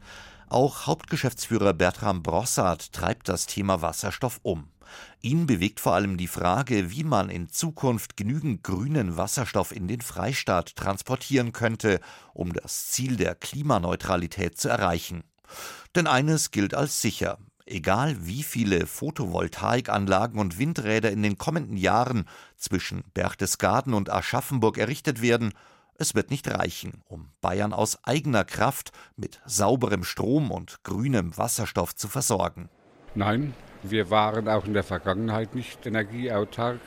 Auch 0.49 0.87
Hauptgeschäftsführer 0.87 1.73
Bertram 1.73 2.23
Brossard 2.23 2.91
treibt 2.91 3.29
das 3.29 3.45
Thema 3.45 3.83
Wasserstoff 3.83 4.39
um. 4.41 4.67
Ihn 5.21 5.45
bewegt 5.45 5.79
vor 5.79 5.93
allem 5.93 6.17
die 6.17 6.27
Frage, 6.27 6.89
wie 6.89 7.03
man 7.03 7.29
in 7.29 7.49
Zukunft 7.49 8.17
genügend 8.17 8.63
grünen 8.63 9.15
Wasserstoff 9.15 9.71
in 9.71 9.87
den 9.87 10.01
Freistaat 10.01 10.75
transportieren 10.75 11.51
könnte, 11.51 11.99
um 12.33 12.51
das 12.51 12.87
Ziel 12.87 13.15
der 13.15 13.35
Klimaneutralität 13.35 14.57
zu 14.57 14.69
erreichen. 14.69 15.23
Denn 15.93 16.07
eines 16.07 16.49
gilt 16.49 16.73
als 16.73 16.99
sicher. 16.99 17.37
Egal 17.67 18.25
wie 18.25 18.41
viele 18.41 18.87
Photovoltaikanlagen 18.87 20.39
und 20.39 20.57
Windräder 20.57 21.11
in 21.11 21.21
den 21.21 21.37
kommenden 21.37 21.77
Jahren 21.77 22.25
zwischen 22.57 23.03
Berchtesgaden 23.13 23.93
und 23.93 24.09
Aschaffenburg 24.09 24.79
errichtet 24.79 25.21
werden, 25.21 25.53
es 25.99 26.15
wird 26.15 26.31
nicht 26.31 26.47
reichen, 26.47 27.03
um 27.07 27.29
Bayern 27.41 27.73
aus 27.73 28.03
eigener 28.03 28.45
Kraft 28.45 28.91
mit 29.15 29.39
sauberem 29.45 30.03
Strom 30.03 30.49
und 30.49 30.83
grünem 30.83 31.37
Wasserstoff 31.37 31.93
zu 31.95 32.07
versorgen. 32.07 32.69
Nein, 33.15 33.53
wir 33.83 34.09
waren 34.09 34.47
auch 34.47 34.65
in 34.65 34.73
der 34.73 34.83
Vergangenheit 34.83 35.55
nicht 35.55 35.85
energieautark, 35.85 36.79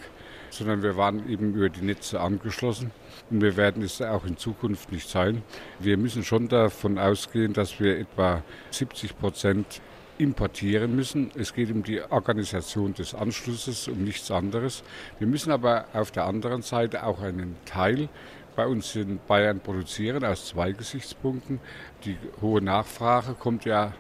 sondern 0.51 0.83
wir 0.83 0.97
waren 0.97 1.29
eben 1.29 1.55
über 1.55 1.69
die 1.69 1.83
Netze 1.83 2.21
angeschlossen. 2.21 2.91
Und 3.31 3.41
wir 3.43 3.57
werden 3.57 3.83
es 3.83 4.01
auch 4.01 4.25
in 4.25 4.37
Zukunft 4.37 4.93
nicht 4.93 5.09
sein. 5.09 5.43
Wir 5.79 5.97
müssen 5.97 6.25
schon 6.25 6.49
davon 6.49 6.99
ausgehen, 6.99 7.53
dass 7.53 7.81
wir 7.81 7.99
etwa 7.99 8.43
70 8.71 9.19
Prozent 9.19 9.81
importieren 10.19 10.95
müssen. 10.95 11.31
Es 11.35 11.55
geht 11.55 11.71
um 11.71 11.83
die 11.83 12.03
Organisation 12.03 12.95
des 12.95 13.15
Anschlusses, 13.15 13.89
um 13.89 14.05
nichts 14.05 14.31
anderes. 14.31 14.85
Wir 15.19 15.27
müssen 15.27 15.51
aber 15.51 15.87
auf 15.93 16.11
der 16.11 16.27
anderen 16.27 16.63
Seite 16.63 17.05
auch 17.05 17.21
einen 17.21 17.57
Teil 17.65 18.09
bei 18.55 18.67
uns 18.67 18.95
in 18.97 19.19
Bayern 19.27 19.61
produzieren, 19.61 20.25
aus 20.25 20.49
zwei 20.49 20.73
Gesichtspunkten. 20.73 21.61
Die 22.05 22.17
hohe 22.41 22.63
Nachfrage 22.63 23.35
kommt 23.35 23.65
ja 23.65 23.93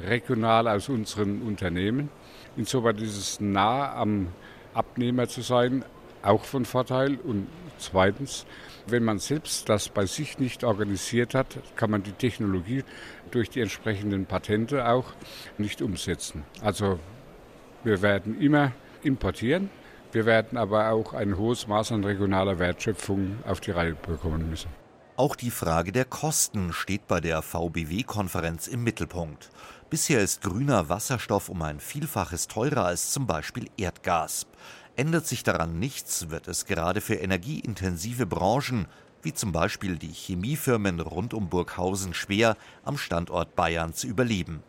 regional 0.00 0.68
aus 0.68 0.88
unseren 0.88 1.42
Unternehmen. 1.42 2.10
Insofern 2.56 2.96
ist 2.98 3.16
es 3.16 3.40
nah 3.40 3.94
am 3.94 4.28
Abnehmer 4.74 5.28
zu 5.28 5.42
sein, 5.42 5.84
auch 6.22 6.44
von 6.44 6.64
Vorteil. 6.64 7.16
Und 7.16 7.46
zweitens, 7.78 8.46
wenn 8.86 9.04
man 9.04 9.18
selbst 9.18 9.68
das 9.68 9.88
bei 9.88 10.06
sich 10.06 10.38
nicht 10.38 10.64
organisiert 10.64 11.34
hat, 11.34 11.58
kann 11.76 11.90
man 11.90 12.02
die 12.02 12.12
Technologie 12.12 12.84
durch 13.30 13.50
die 13.50 13.60
entsprechenden 13.60 14.26
Patente 14.26 14.88
auch 14.88 15.06
nicht 15.58 15.82
umsetzen. 15.82 16.44
Also 16.62 16.98
wir 17.84 18.02
werden 18.02 18.40
immer 18.40 18.72
importieren. 19.02 19.70
Wir 20.12 20.26
werden 20.26 20.58
aber 20.58 20.90
auch 20.90 21.14
ein 21.14 21.38
hohes 21.38 21.66
Maß 21.66 21.92
an 21.92 22.04
regionaler 22.04 22.58
Wertschöpfung 22.58 23.38
auf 23.46 23.60
die 23.60 23.70
Reihe 23.70 23.94
bekommen 23.94 24.50
müssen. 24.50 24.68
Auch 25.16 25.36
die 25.36 25.50
Frage 25.50 25.90
der 25.90 26.04
Kosten 26.04 26.72
steht 26.72 27.06
bei 27.08 27.20
der 27.20 27.40
VBW-Konferenz 27.40 28.66
im 28.66 28.84
Mittelpunkt. 28.84 29.50
Bisher 29.88 30.20
ist 30.20 30.42
grüner 30.42 30.88
Wasserstoff 30.88 31.48
um 31.48 31.62
ein 31.62 31.80
Vielfaches 31.80 32.46
teurer 32.46 32.84
als 32.84 33.12
zum 33.12 33.26
Beispiel 33.26 33.68
Erdgas. 33.76 34.46
Ändert 34.96 35.26
sich 35.26 35.42
daran 35.42 35.78
nichts, 35.78 36.28
wird 36.28 36.48
es 36.48 36.66
gerade 36.66 37.00
für 37.00 37.14
energieintensive 37.14 38.26
Branchen, 38.26 38.86
wie 39.22 39.32
zum 39.32 39.52
Beispiel 39.52 39.96
die 39.96 40.12
Chemiefirmen 40.12 41.00
rund 41.00 41.32
um 41.32 41.48
Burghausen, 41.48 42.12
schwer, 42.12 42.56
am 42.84 42.98
Standort 42.98 43.54
Bayern 43.54 43.94
zu 43.94 44.06
überleben. 44.06 44.62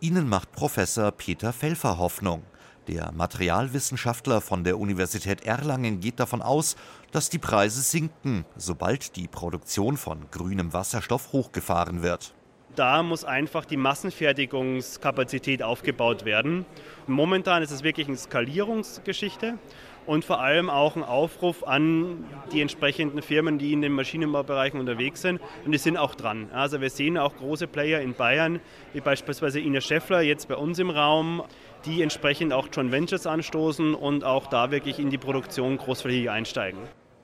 Ihnen 0.00 0.28
macht 0.28 0.52
Professor 0.52 1.10
Peter 1.12 1.52
Felfer 1.52 1.98
Hoffnung. 1.98 2.42
Der 2.88 3.12
Materialwissenschaftler 3.12 4.40
von 4.40 4.64
der 4.64 4.78
Universität 4.78 5.44
Erlangen 5.44 6.00
geht 6.00 6.18
davon 6.18 6.40
aus, 6.40 6.74
dass 7.12 7.28
die 7.28 7.38
Preise 7.38 7.82
sinken, 7.82 8.46
sobald 8.56 9.14
die 9.16 9.28
Produktion 9.28 9.98
von 9.98 10.30
grünem 10.30 10.72
Wasserstoff 10.72 11.32
hochgefahren 11.32 12.02
wird. 12.02 12.32
Da 12.76 13.02
muss 13.02 13.24
einfach 13.24 13.66
die 13.66 13.76
Massenfertigungskapazität 13.76 15.62
aufgebaut 15.62 16.24
werden. 16.24 16.64
Momentan 17.06 17.62
ist 17.62 17.72
es 17.72 17.82
wirklich 17.82 18.08
eine 18.08 18.16
Skalierungsgeschichte 18.16 19.58
und 20.06 20.24
vor 20.24 20.40
allem 20.40 20.70
auch 20.70 20.96
ein 20.96 21.02
Aufruf 21.02 21.64
an 21.64 22.24
die 22.50 22.62
entsprechenden 22.62 23.20
Firmen, 23.20 23.58
die 23.58 23.74
in 23.74 23.82
den 23.82 23.92
Maschinenbaubereichen 23.92 24.80
unterwegs 24.80 25.20
sind. 25.20 25.38
Und 25.66 25.72
die 25.72 25.78
sind 25.78 25.98
auch 25.98 26.14
dran. 26.14 26.48
Also 26.52 26.80
wir 26.80 26.88
sehen 26.88 27.18
auch 27.18 27.36
große 27.36 27.66
Player 27.66 28.00
in 28.00 28.14
Bayern, 28.14 28.60
wie 28.94 29.00
beispielsweise 29.00 29.60
Ina 29.60 29.82
Scheffler 29.82 30.22
jetzt 30.22 30.48
bei 30.48 30.56
uns 30.56 30.78
im 30.78 30.88
Raum, 30.88 31.42
die 31.84 32.02
entsprechend 32.02 32.52
auch 32.52 32.68
Joint 32.72 32.92
Ventures 32.92 33.26
anstoßen 33.26 33.94
und 33.94 34.24
auch 34.24 34.46
da 34.46 34.70
wirklich 34.70 34.98
in 34.98 35.10
die 35.10 35.18
Produktion 35.18 35.76
großflächig 35.78 36.30
einsteigen. 36.30 36.80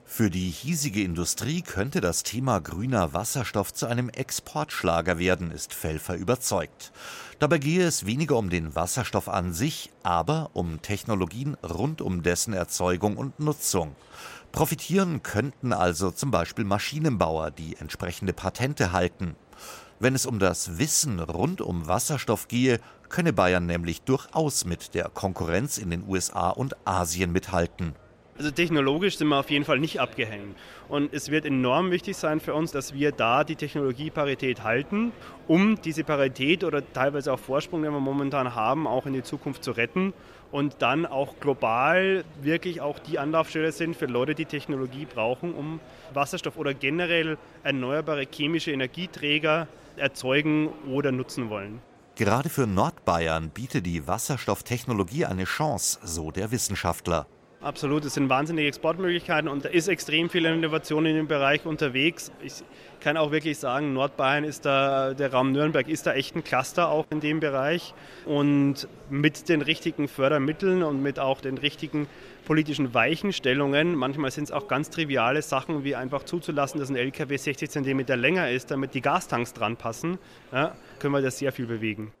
Für 0.07 0.29
die 0.29 0.49
hiesige 0.49 1.01
Industrie 1.01 1.63
könnte 1.63 1.99
das 1.99 2.21
Thema 2.21 2.59
grüner 2.59 3.13
Wasserstoff 3.13 3.73
zu 3.73 3.87
einem 3.87 4.09
Exportschlager 4.09 5.17
werden, 5.17 5.49
ist 5.49 5.73
Felfer 5.73 6.15
überzeugt. 6.15 6.91
Dabei 7.39 7.57
gehe 7.57 7.85
es 7.85 8.05
weniger 8.05 8.37
um 8.37 8.51
den 8.51 8.75
Wasserstoff 8.75 9.27
an 9.27 9.51
sich, 9.51 9.89
aber 10.03 10.51
um 10.53 10.81
Technologien 10.83 11.57
rund 11.63 12.01
um 12.01 12.21
dessen 12.21 12.53
Erzeugung 12.53 13.17
und 13.17 13.39
Nutzung. 13.39 13.95
Profitieren 14.51 15.21
könnten 15.21 15.73
also 15.73 16.11
zum 16.11 16.31
Beispiel 16.31 16.63
Maschinenbauer, 16.63 17.51
die 17.51 17.75
entsprechende 17.75 18.31
Patente 18.31 18.93
halten. 18.93 19.35
Wenn 19.97 20.13
es 20.13 20.25
um 20.25 20.39
das 20.39 20.77
Wissen 20.77 21.21
rund 21.21 21.61
um 21.61 21.87
Wasserstoff 21.87 22.49
gehe, 22.49 22.81
könne 23.07 23.31
Bayern 23.31 23.65
nämlich 23.65 24.01
durchaus 24.01 24.65
mit 24.65 24.93
der 24.93 25.05
Konkurrenz 25.07 25.77
in 25.77 25.89
den 25.89 26.03
USA 26.05 26.49
und 26.49 26.75
Asien 26.85 27.31
mithalten. 27.31 27.95
Also 28.37 28.51
technologisch 28.51 29.17
sind 29.17 29.29
wir 29.29 29.39
auf 29.39 29.49
jeden 29.49 29.63
Fall 29.63 29.79
nicht 29.79 30.01
abgehängt. 30.01 30.57
Und 30.89 31.13
es 31.13 31.31
wird 31.31 31.45
enorm 31.45 31.91
wichtig 31.91 32.17
sein 32.17 32.41
für 32.41 32.53
uns, 32.53 32.73
dass 32.73 32.93
wir 32.93 33.13
da 33.13 33.45
die 33.45 33.55
Technologieparität 33.55 34.63
halten, 34.63 35.13
um 35.47 35.81
diese 35.81 36.03
Parität 36.03 36.65
oder 36.65 36.81
teilweise 36.91 37.31
auch 37.31 37.39
Vorsprung, 37.39 37.81
den 37.81 37.93
wir 37.93 38.01
momentan 38.01 38.53
haben, 38.53 38.87
auch 38.87 39.05
in 39.05 39.13
die 39.13 39.23
Zukunft 39.23 39.63
zu 39.63 39.71
retten 39.71 40.13
und 40.51 40.75
dann 40.79 41.05
auch 41.05 41.39
global 41.39 42.25
wirklich 42.41 42.81
auch 42.81 42.99
die 42.99 43.17
Anlaufstelle 43.17 43.71
sind 43.71 43.95
für 43.95 44.07
Leute, 44.07 44.35
die 44.35 44.45
Technologie 44.45 45.05
brauchen, 45.05 45.53
um 45.53 45.79
Wasserstoff 46.13 46.57
oder 46.57 46.73
generell 46.73 47.37
erneuerbare 47.63 48.27
chemische 48.29 48.71
Energieträger 48.71 49.69
erzeugen 49.99 50.69
oder 50.89 51.11
nutzen 51.11 51.49
wollen. 51.49 51.81
Gerade 52.15 52.49
für 52.49 52.65
Nordbayern 52.65 53.49
bietet 53.49 53.85
die 53.85 54.07
Wasserstofftechnologie 54.07 55.25
eine 55.25 55.43
Chance, 55.43 55.99
so 56.03 56.31
der 56.31 56.51
Wissenschaftler. 56.51 57.27
Absolut, 57.65 58.05
es 58.05 58.13
sind 58.13 58.29
wahnsinnige 58.29 58.67
Exportmöglichkeiten 58.67 59.49
und 59.49 59.65
da 59.65 59.69
ist 59.69 59.87
extrem 59.87 60.29
viel 60.29 60.45
Innovation 60.45 61.07
in 61.07 61.15
dem 61.15 61.27
Bereich 61.27 61.65
unterwegs. 61.65 62.31
Ich 62.43 62.63
kann 62.99 63.17
auch 63.17 63.31
wirklich 63.31 63.57
sagen, 63.57 63.91
Nordbayern 63.93 64.43
ist 64.43 64.65
da, 64.65 65.15
der 65.15 65.33
Raum 65.33 65.51
Nürnberg 65.51 65.87
ist 65.87 66.05
da 66.05 66.13
echt 66.13 66.35
ein 66.35 66.43
Cluster 66.43 66.89
auch 66.89 67.07
in 67.09 67.21
dem 67.21 67.39
Bereich. 67.39 67.95
Und 68.25 68.87
mit 69.09 69.49
den 69.49 69.63
richtigen 69.63 70.07
Fördermitteln 70.07 70.83
und 70.83 71.01
mit 71.01 71.17
auch 71.17 71.41
den 71.41 71.57
richtigen 71.57 72.05
politischen 72.45 72.93
Weichenstellungen, 72.93 73.95
manchmal 73.95 74.29
sind 74.29 74.43
es 74.43 74.51
auch 74.51 74.67
ganz 74.67 74.91
triviale 74.91 75.41
Sachen, 75.41 75.83
wie 75.83 75.95
einfach 75.95 76.21
zuzulassen, 76.21 76.79
dass 76.79 76.91
ein 76.91 76.95
LKW 76.95 77.35
60 77.35 77.67
cm 77.67 78.05
länger 78.09 78.51
ist, 78.51 78.69
damit 78.69 78.93
die 78.93 79.01
Gastanks 79.01 79.53
dran 79.53 79.75
passen, 79.75 80.19
ja, 80.51 80.75
können 80.99 81.15
wir 81.15 81.21
da 81.23 81.31
sehr 81.31 81.51
viel 81.51 81.65
bewegen. 81.65 82.13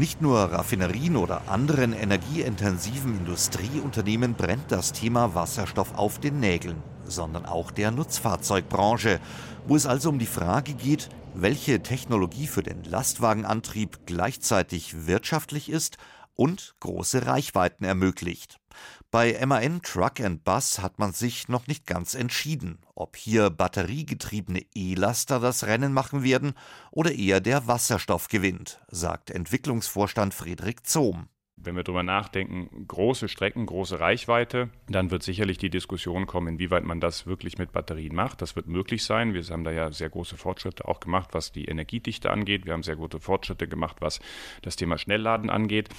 Nicht 0.00 0.22
nur 0.22 0.38
Raffinerien 0.38 1.14
oder 1.14 1.46
anderen 1.50 1.92
energieintensiven 1.92 3.18
Industrieunternehmen 3.18 4.32
brennt 4.32 4.72
das 4.72 4.94
Thema 4.94 5.34
Wasserstoff 5.34 5.94
auf 5.94 6.18
den 6.18 6.40
Nägeln, 6.40 6.82
sondern 7.04 7.44
auch 7.44 7.70
der 7.70 7.90
Nutzfahrzeugbranche, 7.90 9.20
wo 9.66 9.76
es 9.76 9.84
also 9.84 10.08
um 10.08 10.18
die 10.18 10.24
Frage 10.24 10.72
geht, 10.72 11.10
welche 11.34 11.82
Technologie 11.82 12.46
für 12.46 12.62
den 12.62 12.82
Lastwagenantrieb 12.84 14.06
gleichzeitig 14.06 15.06
wirtschaftlich 15.06 15.68
ist 15.68 15.98
und 16.34 16.76
große 16.80 17.26
Reichweiten 17.26 17.84
ermöglicht. 17.84 18.59
Bei 19.12 19.44
MAN 19.44 19.82
Truck 19.82 20.20
and 20.20 20.44
Bus 20.44 20.78
hat 20.78 21.00
man 21.00 21.12
sich 21.12 21.48
noch 21.48 21.66
nicht 21.66 21.84
ganz 21.84 22.14
entschieden, 22.14 22.78
ob 22.94 23.16
hier 23.16 23.50
batteriegetriebene 23.50 24.64
E-Laster 24.72 25.40
das 25.40 25.64
Rennen 25.64 25.92
machen 25.92 26.22
werden 26.22 26.54
oder 26.92 27.12
eher 27.12 27.40
der 27.40 27.66
Wasserstoff 27.66 28.28
gewinnt, 28.28 28.80
sagt 28.88 29.32
Entwicklungsvorstand 29.32 30.32
Friedrich 30.32 30.84
Zohm. 30.84 31.28
Wenn 31.62 31.76
wir 31.76 31.82
darüber 31.82 32.02
nachdenken, 32.02 32.86
große 32.88 33.28
Strecken, 33.28 33.66
große 33.66 34.00
Reichweite, 34.00 34.70
dann 34.88 35.10
wird 35.10 35.22
sicherlich 35.22 35.58
die 35.58 35.68
Diskussion 35.68 36.26
kommen, 36.26 36.54
inwieweit 36.54 36.84
man 36.84 37.00
das 37.00 37.26
wirklich 37.26 37.58
mit 37.58 37.72
Batterien 37.72 38.14
macht. 38.14 38.40
Das 38.40 38.56
wird 38.56 38.66
möglich 38.66 39.04
sein. 39.04 39.34
Wir 39.34 39.42
haben 39.42 39.64
da 39.64 39.70
ja 39.70 39.92
sehr 39.92 40.08
große 40.08 40.38
Fortschritte 40.38 40.88
auch 40.88 41.00
gemacht, 41.00 41.30
was 41.32 41.52
die 41.52 41.66
Energiedichte 41.66 42.30
angeht. 42.30 42.64
Wir 42.64 42.72
haben 42.72 42.82
sehr 42.82 42.96
gute 42.96 43.20
Fortschritte 43.20 43.68
gemacht, 43.68 43.96
was 44.00 44.20
das 44.62 44.76
Thema 44.76 44.96
Schnellladen 44.96 45.50
angeht. 45.50 45.90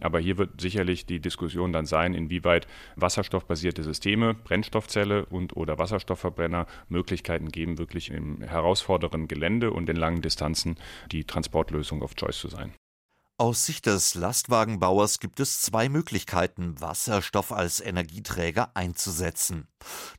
Aber 0.00 0.20
hier 0.20 0.38
wird 0.38 0.58
sicherlich 0.58 1.04
die 1.04 1.20
Diskussion 1.20 1.72
dann 1.72 1.84
sein, 1.84 2.14
inwieweit 2.14 2.66
wasserstoffbasierte 2.96 3.82
Systeme, 3.82 4.32
Brennstoffzelle 4.32 5.26
und 5.26 5.54
oder 5.54 5.78
Wasserstoffverbrenner 5.78 6.66
Möglichkeiten 6.88 7.50
geben, 7.50 7.76
wirklich 7.76 8.10
im 8.10 8.40
herausfordernden 8.40 9.28
Gelände 9.28 9.70
und 9.70 9.90
in 9.90 9.96
langen 9.96 10.22
Distanzen 10.22 10.76
die 11.12 11.24
Transportlösung 11.24 12.00
of 12.00 12.16
Choice 12.16 12.38
zu 12.38 12.48
sein. 12.48 12.72
Aus 13.40 13.64
Sicht 13.64 13.86
des 13.86 14.14
Lastwagenbauers 14.16 15.18
gibt 15.18 15.40
es 15.40 15.62
zwei 15.62 15.88
Möglichkeiten, 15.88 16.78
Wasserstoff 16.78 17.52
als 17.52 17.80
Energieträger 17.80 18.72
einzusetzen. 18.76 19.66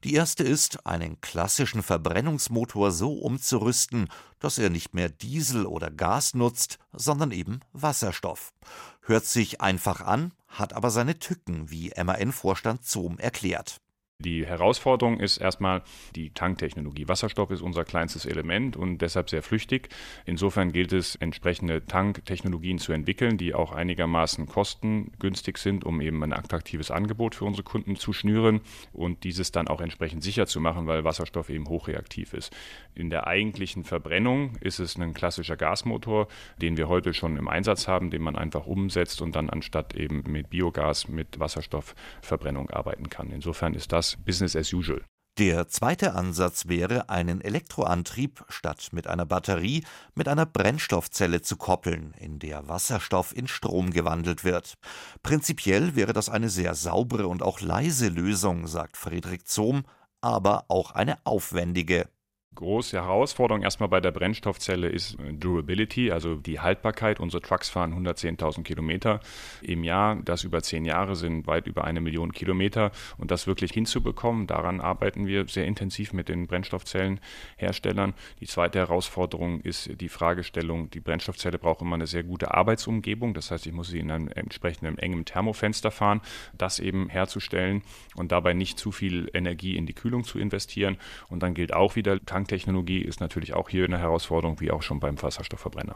Die 0.03 0.15
erste 0.15 0.41
ist, 0.43 0.87
einen 0.87 1.21
klassischen 1.21 1.83
Verbrennungsmotor 1.83 2.89
so 2.91 3.13
umzurüsten, 3.13 4.09
dass 4.39 4.57
er 4.57 4.71
nicht 4.71 4.95
mehr 4.95 5.09
Diesel 5.09 5.67
oder 5.67 5.91
Gas 5.91 6.33
nutzt, 6.33 6.79
sondern 6.93 7.29
eben 7.29 7.59
Wasserstoff. 7.73 8.53
Hört 9.01 9.25
sich 9.25 9.61
einfach 9.61 10.01
an, 10.01 10.33
hat 10.47 10.73
aber 10.73 10.89
seine 10.89 11.19
Tücken, 11.19 11.69
wie 11.69 11.93
MAN-Vorstand 11.95 12.83
Zohm 12.85 13.19
erklärt. 13.19 13.81
Die 14.23 14.45
Herausforderung 14.45 15.19
ist 15.19 15.37
erstmal 15.37 15.81
die 16.15 16.29
Tanktechnologie. 16.29 17.07
Wasserstoff 17.07 17.49
ist 17.49 17.61
unser 17.61 17.83
kleinstes 17.83 18.25
Element 18.25 18.77
und 18.77 18.99
deshalb 18.99 19.31
sehr 19.31 19.41
flüchtig. 19.41 19.89
Insofern 20.25 20.71
gilt 20.71 20.93
es, 20.93 21.15
entsprechende 21.15 21.85
Tanktechnologien 21.87 22.77
zu 22.77 22.91
entwickeln, 22.93 23.37
die 23.37 23.55
auch 23.55 23.71
einigermaßen 23.71 24.45
kostengünstig 24.45 25.57
sind, 25.57 25.85
um 25.85 26.01
eben 26.01 26.23
ein 26.23 26.33
attraktives 26.33 26.91
Angebot 26.91 27.33
für 27.33 27.45
unsere 27.45 27.63
Kunden 27.63 27.95
zu 27.95 28.13
schnüren 28.13 28.61
und 28.93 29.23
dieses 29.23 29.51
dann 29.51 29.67
auch 29.67 29.81
entsprechend 29.81 30.23
sicher 30.23 30.45
zu 30.45 30.59
machen, 30.59 30.85
weil 30.85 31.03
Wasserstoff 31.03 31.49
eben 31.49 31.67
hochreaktiv 31.67 32.33
ist. 32.33 32.55
In 32.93 33.09
der 33.09 33.25
eigentlichen 33.25 33.83
Verbrennung 33.83 34.55
ist 34.61 34.79
es 34.79 34.97
ein 34.97 35.15
klassischer 35.15 35.57
Gasmotor, 35.57 36.27
den 36.61 36.77
wir 36.77 36.89
heute 36.89 37.15
schon 37.15 37.37
im 37.37 37.47
Einsatz 37.47 37.87
haben, 37.87 38.11
den 38.11 38.21
man 38.21 38.35
einfach 38.35 38.67
umsetzt 38.67 39.21
und 39.21 39.35
dann 39.35 39.49
anstatt 39.49 39.95
eben 39.95 40.23
mit 40.27 40.51
Biogas 40.51 41.07
mit 41.07 41.39
Wasserstoffverbrennung 41.39 42.69
arbeiten 42.69 43.09
kann. 43.09 43.31
Insofern 43.31 43.73
ist 43.73 43.91
das 43.91 44.10
Business 44.17 44.55
as 44.55 44.73
usual. 44.73 45.01
Der 45.37 45.69
zweite 45.69 46.13
Ansatz 46.13 46.67
wäre, 46.67 47.09
einen 47.09 47.39
Elektroantrieb 47.39 48.43
statt 48.49 48.89
mit 48.91 49.07
einer 49.07 49.25
Batterie 49.25 49.83
mit 50.13 50.27
einer 50.27 50.45
Brennstoffzelle 50.45 51.41
zu 51.41 51.55
koppeln, 51.55 52.13
in 52.19 52.37
der 52.37 52.67
Wasserstoff 52.67 53.35
in 53.35 53.47
Strom 53.47 53.91
gewandelt 53.91 54.43
wird. 54.43 54.75
Prinzipiell 55.23 55.95
wäre 55.95 56.11
das 56.11 56.27
eine 56.27 56.49
sehr 56.49 56.75
saubere 56.75 57.27
und 57.27 57.43
auch 57.43 57.61
leise 57.61 58.09
Lösung, 58.09 58.67
sagt 58.67 58.97
Friedrich 58.97 59.45
Zohm, 59.45 59.83
aber 60.19 60.65
auch 60.67 60.91
eine 60.91 61.17
aufwendige. 61.25 62.09
Große 62.53 62.97
Herausforderung 62.97 63.63
erstmal 63.63 63.87
bei 63.87 64.01
der 64.01 64.11
Brennstoffzelle 64.11 64.89
ist 64.89 65.17
Durability, 65.39 66.11
also 66.11 66.35
die 66.35 66.59
Haltbarkeit. 66.59 67.21
Unsere 67.21 67.41
Trucks 67.41 67.69
fahren 67.69 67.93
110.000 67.93 68.63
Kilometer 68.63 69.21
im 69.61 69.85
Jahr. 69.85 70.17
Das 70.17 70.43
über 70.43 70.61
zehn 70.61 70.83
Jahre 70.83 71.15
sind 71.15 71.47
weit 71.47 71.65
über 71.65 71.85
eine 71.85 72.01
Million 72.01 72.33
Kilometer. 72.33 72.91
Und 73.17 73.31
das 73.31 73.47
wirklich 73.47 73.71
hinzubekommen, 73.71 74.47
daran 74.47 74.81
arbeiten 74.81 75.27
wir 75.27 75.47
sehr 75.47 75.65
intensiv 75.65 76.11
mit 76.11 76.27
den 76.27 76.47
Brennstoffzellenherstellern. 76.47 78.13
Die 78.41 78.47
zweite 78.47 78.79
Herausforderung 78.79 79.61
ist 79.61 80.01
die 80.01 80.09
Fragestellung, 80.09 80.89
die 80.89 80.99
Brennstoffzelle 80.99 81.57
braucht 81.57 81.81
immer 81.81 81.95
eine 81.95 82.07
sehr 82.07 82.23
gute 82.23 82.53
Arbeitsumgebung. 82.53 83.33
Das 83.33 83.49
heißt, 83.49 83.65
ich 83.65 83.73
muss 83.73 83.87
sie 83.87 83.99
in 83.99 84.11
einem 84.11 84.27
entsprechenden 84.27 84.97
engen 84.97 85.23
Thermofenster 85.23 85.89
fahren, 85.89 86.19
das 86.57 86.79
eben 86.79 87.07
herzustellen 87.07 87.81
und 88.15 88.33
dabei 88.33 88.51
nicht 88.51 88.77
zu 88.77 88.91
viel 88.91 89.29
Energie 89.33 89.77
in 89.77 89.85
die 89.85 89.93
Kühlung 89.93 90.25
zu 90.25 90.37
investieren. 90.37 90.97
Und 91.29 91.43
dann 91.43 91.53
gilt 91.53 91.73
auch 91.73 91.95
wieder, 91.95 92.19
Tanktechnologie 92.41 93.01
ist 93.01 93.19
natürlich 93.19 93.53
auch 93.53 93.69
hier 93.69 93.85
eine 93.85 93.99
Herausforderung, 93.99 94.59
wie 94.59 94.71
auch 94.71 94.81
schon 94.81 94.99
beim 94.99 95.21
Wasserstoffverbrenner. 95.21 95.95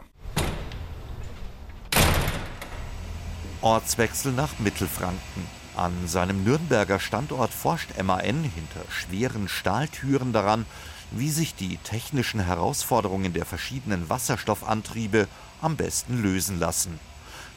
Ortswechsel 3.62 4.30
nach 4.30 4.60
Mittelfranken. 4.60 5.42
An 5.76 6.06
seinem 6.06 6.44
Nürnberger 6.44 7.00
Standort 7.00 7.50
forscht 7.50 8.00
MAN 8.00 8.44
hinter 8.44 8.88
schweren 8.90 9.48
Stahltüren 9.48 10.32
daran, 10.32 10.66
wie 11.10 11.30
sich 11.30 11.56
die 11.56 11.78
technischen 11.78 12.38
Herausforderungen 12.38 13.32
der 13.32 13.44
verschiedenen 13.44 14.08
Wasserstoffantriebe 14.08 15.26
am 15.60 15.76
besten 15.76 16.22
lösen 16.22 16.60
lassen. 16.60 17.00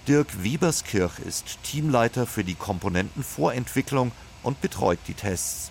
Dirk 0.08 0.43
Weberskirch 0.43 1.19
ist 1.19 1.62
Teamleiter 1.62 2.25
für 2.25 2.43
die 2.43 2.56
Komponentenvorentwicklung 2.56 4.12
und 4.41 4.62
betreut 4.62 4.97
die 5.08 5.13
Tests. 5.13 5.69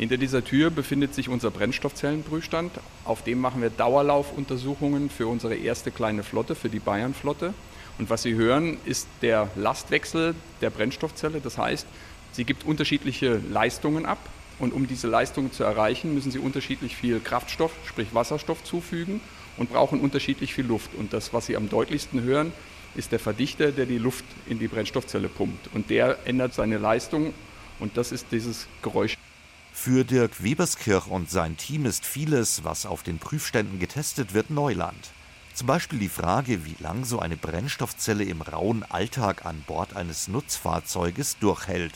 Hinter 0.00 0.16
dieser 0.16 0.42
Tür 0.42 0.70
befindet 0.70 1.14
sich 1.14 1.28
unser 1.28 1.50
Brennstoffzellenprüfstand. 1.50 2.72
Auf 3.04 3.22
dem 3.22 3.38
machen 3.38 3.60
wir 3.60 3.68
Dauerlaufuntersuchungen 3.68 5.10
für 5.10 5.26
unsere 5.26 5.54
erste 5.54 5.90
kleine 5.90 6.22
Flotte, 6.22 6.54
für 6.54 6.70
die 6.70 6.78
Bayern-Flotte. 6.78 7.52
Und 7.98 8.08
was 8.08 8.22
Sie 8.22 8.32
hören, 8.32 8.78
ist 8.86 9.08
der 9.20 9.50
Lastwechsel 9.56 10.34
der 10.62 10.70
Brennstoffzelle. 10.70 11.42
Das 11.42 11.58
heißt, 11.58 11.86
sie 12.32 12.44
gibt 12.44 12.64
unterschiedliche 12.64 13.42
Leistungen 13.50 14.06
ab. 14.06 14.16
Und 14.58 14.72
um 14.72 14.86
diese 14.86 15.06
Leistungen 15.06 15.52
zu 15.52 15.64
erreichen, 15.64 16.14
müssen 16.14 16.30
sie 16.30 16.38
unterschiedlich 16.38 16.96
viel 16.96 17.20
Kraftstoff, 17.20 17.72
sprich 17.84 18.14
Wasserstoff 18.14 18.64
zufügen 18.64 19.20
und 19.58 19.70
brauchen 19.70 20.00
unterschiedlich 20.00 20.54
viel 20.54 20.64
Luft. 20.64 20.94
Und 20.96 21.12
das, 21.12 21.34
was 21.34 21.44
Sie 21.44 21.58
am 21.58 21.68
deutlichsten 21.68 22.22
hören, 22.22 22.54
ist 22.94 23.12
der 23.12 23.18
Verdichter, 23.18 23.70
der 23.70 23.84
die 23.84 23.98
Luft 23.98 24.24
in 24.46 24.58
die 24.58 24.68
Brennstoffzelle 24.68 25.28
pumpt. 25.28 25.68
Und 25.74 25.90
der 25.90 26.26
ändert 26.26 26.54
seine 26.54 26.78
Leistung 26.78 27.34
und 27.80 27.98
das 27.98 28.12
ist 28.12 28.28
dieses 28.32 28.66
Geräusch. 28.80 29.19
Für 29.82 30.04
Dirk 30.04 30.42
Weberskirch 30.42 31.06
und 31.06 31.30
sein 31.30 31.56
Team 31.56 31.86
ist 31.86 32.04
vieles, 32.04 32.64
was 32.64 32.84
auf 32.84 33.02
den 33.02 33.18
Prüfständen 33.18 33.78
getestet 33.78 34.34
wird, 34.34 34.50
Neuland. 34.50 35.08
Zum 35.54 35.66
Beispiel 35.66 35.98
die 35.98 36.10
Frage, 36.10 36.66
wie 36.66 36.76
lang 36.80 37.06
so 37.06 37.18
eine 37.18 37.38
Brennstoffzelle 37.38 38.24
im 38.24 38.42
rauen 38.42 38.82
Alltag 38.82 39.46
an 39.46 39.64
Bord 39.66 39.96
eines 39.96 40.28
Nutzfahrzeuges 40.28 41.38
durchhält. 41.38 41.94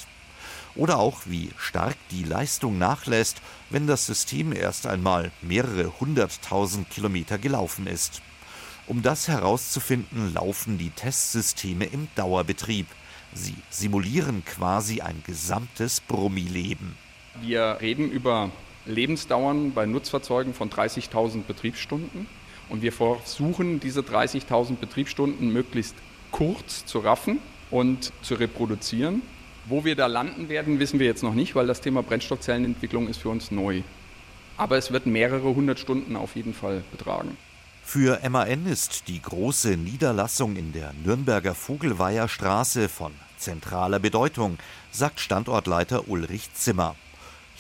Oder 0.75 0.99
auch, 0.99 1.27
wie 1.27 1.51
stark 1.59 1.95
die 2.11 2.25
Leistung 2.25 2.79
nachlässt, 2.79 3.43
wenn 3.69 3.87
das 3.87 4.07
System 4.07 4.55
erst 4.55 4.87
einmal 4.87 5.31
mehrere 5.43 6.01
hunderttausend 6.01 6.89
Kilometer 6.89 7.37
gelaufen 7.37 7.87
ist. 7.87 8.23
Um 8.87 9.03
das 9.03 9.29
herauszufinden, 9.29 10.33
laufen 10.33 10.79
die 10.79 10.89
Testsysteme 10.89 11.85
im 11.85 12.09
Dauerbetrieb. 12.15 12.87
Sie 13.35 13.57
simulieren 13.69 14.43
quasi 14.43 15.03
ein 15.03 15.23
gesamtes 15.27 16.01
Brummileben. 16.01 17.04
Wir 17.41 17.79
reden 17.81 18.11
über 18.11 18.51
Lebensdauern 18.87 19.73
bei 19.73 19.87
Nutzfahrzeugen 19.87 20.55
von 20.55 20.71
30.000 20.71 21.43
Betriebsstunden. 21.43 22.27
Und 22.69 22.83
wir 22.83 22.93
versuchen, 22.93 23.81
diese 23.81 24.01
30.000 24.01 24.77
Betriebsstunden 24.77 25.53
möglichst 25.53 25.95
kurz 26.31 26.87
zu 26.87 27.01
raffen 27.01 27.41
und 27.71 28.13
zu 28.23 28.35
reproduzieren. 28.35 29.23
Wo 29.67 29.85
wir 29.85 29.97
da 29.97 30.07
landen 30.07 30.49
werden, 30.49 30.79
wissen 30.79 30.99
wir 30.99 31.07
jetzt 31.07 31.23
noch 31.23 31.35
nicht, 31.35 31.55
weil 31.55 31.67
das 31.67 31.81
Thema 31.81 32.03
Brennstoffzellenentwicklung 32.03 33.09
ist 33.09 33.19
für 33.19 33.31
uns 33.31 33.51
neu. 33.51 33.83
Aber 34.57 34.77
es 34.77 34.93
wird 34.93 35.07
mehrere 35.07 35.55
hundert 35.55 35.79
Stunden 35.79 36.17
auf 36.17 36.37
jeden 36.37 36.55
Fall 36.55 36.85
betragen. 36.91 37.37
Für 37.83 38.19
MAN 38.29 38.67
ist 38.67 39.09
die 39.09 39.21
große 39.21 39.77
Niederlassung 39.77 40.57
in 40.57 40.73
der 40.73 40.93
Nürnberger 41.05 41.55
Vogelweierstraße 41.55 42.89
von 42.89 43.13
zentraler 43.37 43.99
Bedeutung, 43.99 44.59
sagt 44.91 45.21
Standortleiter 45.21 46.09
Ulrich 46.09 46.53
Zimmer. 46.55 46.95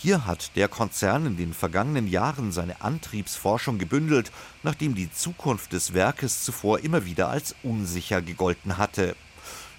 Hier 0.04 0.26
hat 0.26 0.54
der 0.54 0.68
Konzern 0.68 1.24
in 1.24 1.38
den 1.38 1.54
vergangenen 1.54 2.06
Jahren 2.06 2.52
seine 2.52 2.82
Antriebsforschung 2.82 3.78
gebündelt, 3.78 4.30
nachdem 4.62 4.94
die 4.94 5.10
Zukunft 5.10 5.72
des 5.72 5.94
Werkes 5.94 6.44
zuvor 6.44 6.80
immer 6.80 7.06
wieder 7.06 7.30
als 7.30 7.54
unsicher 7.62 8.20
gegolten 8.20 8.76
hatte. 8.76 9.16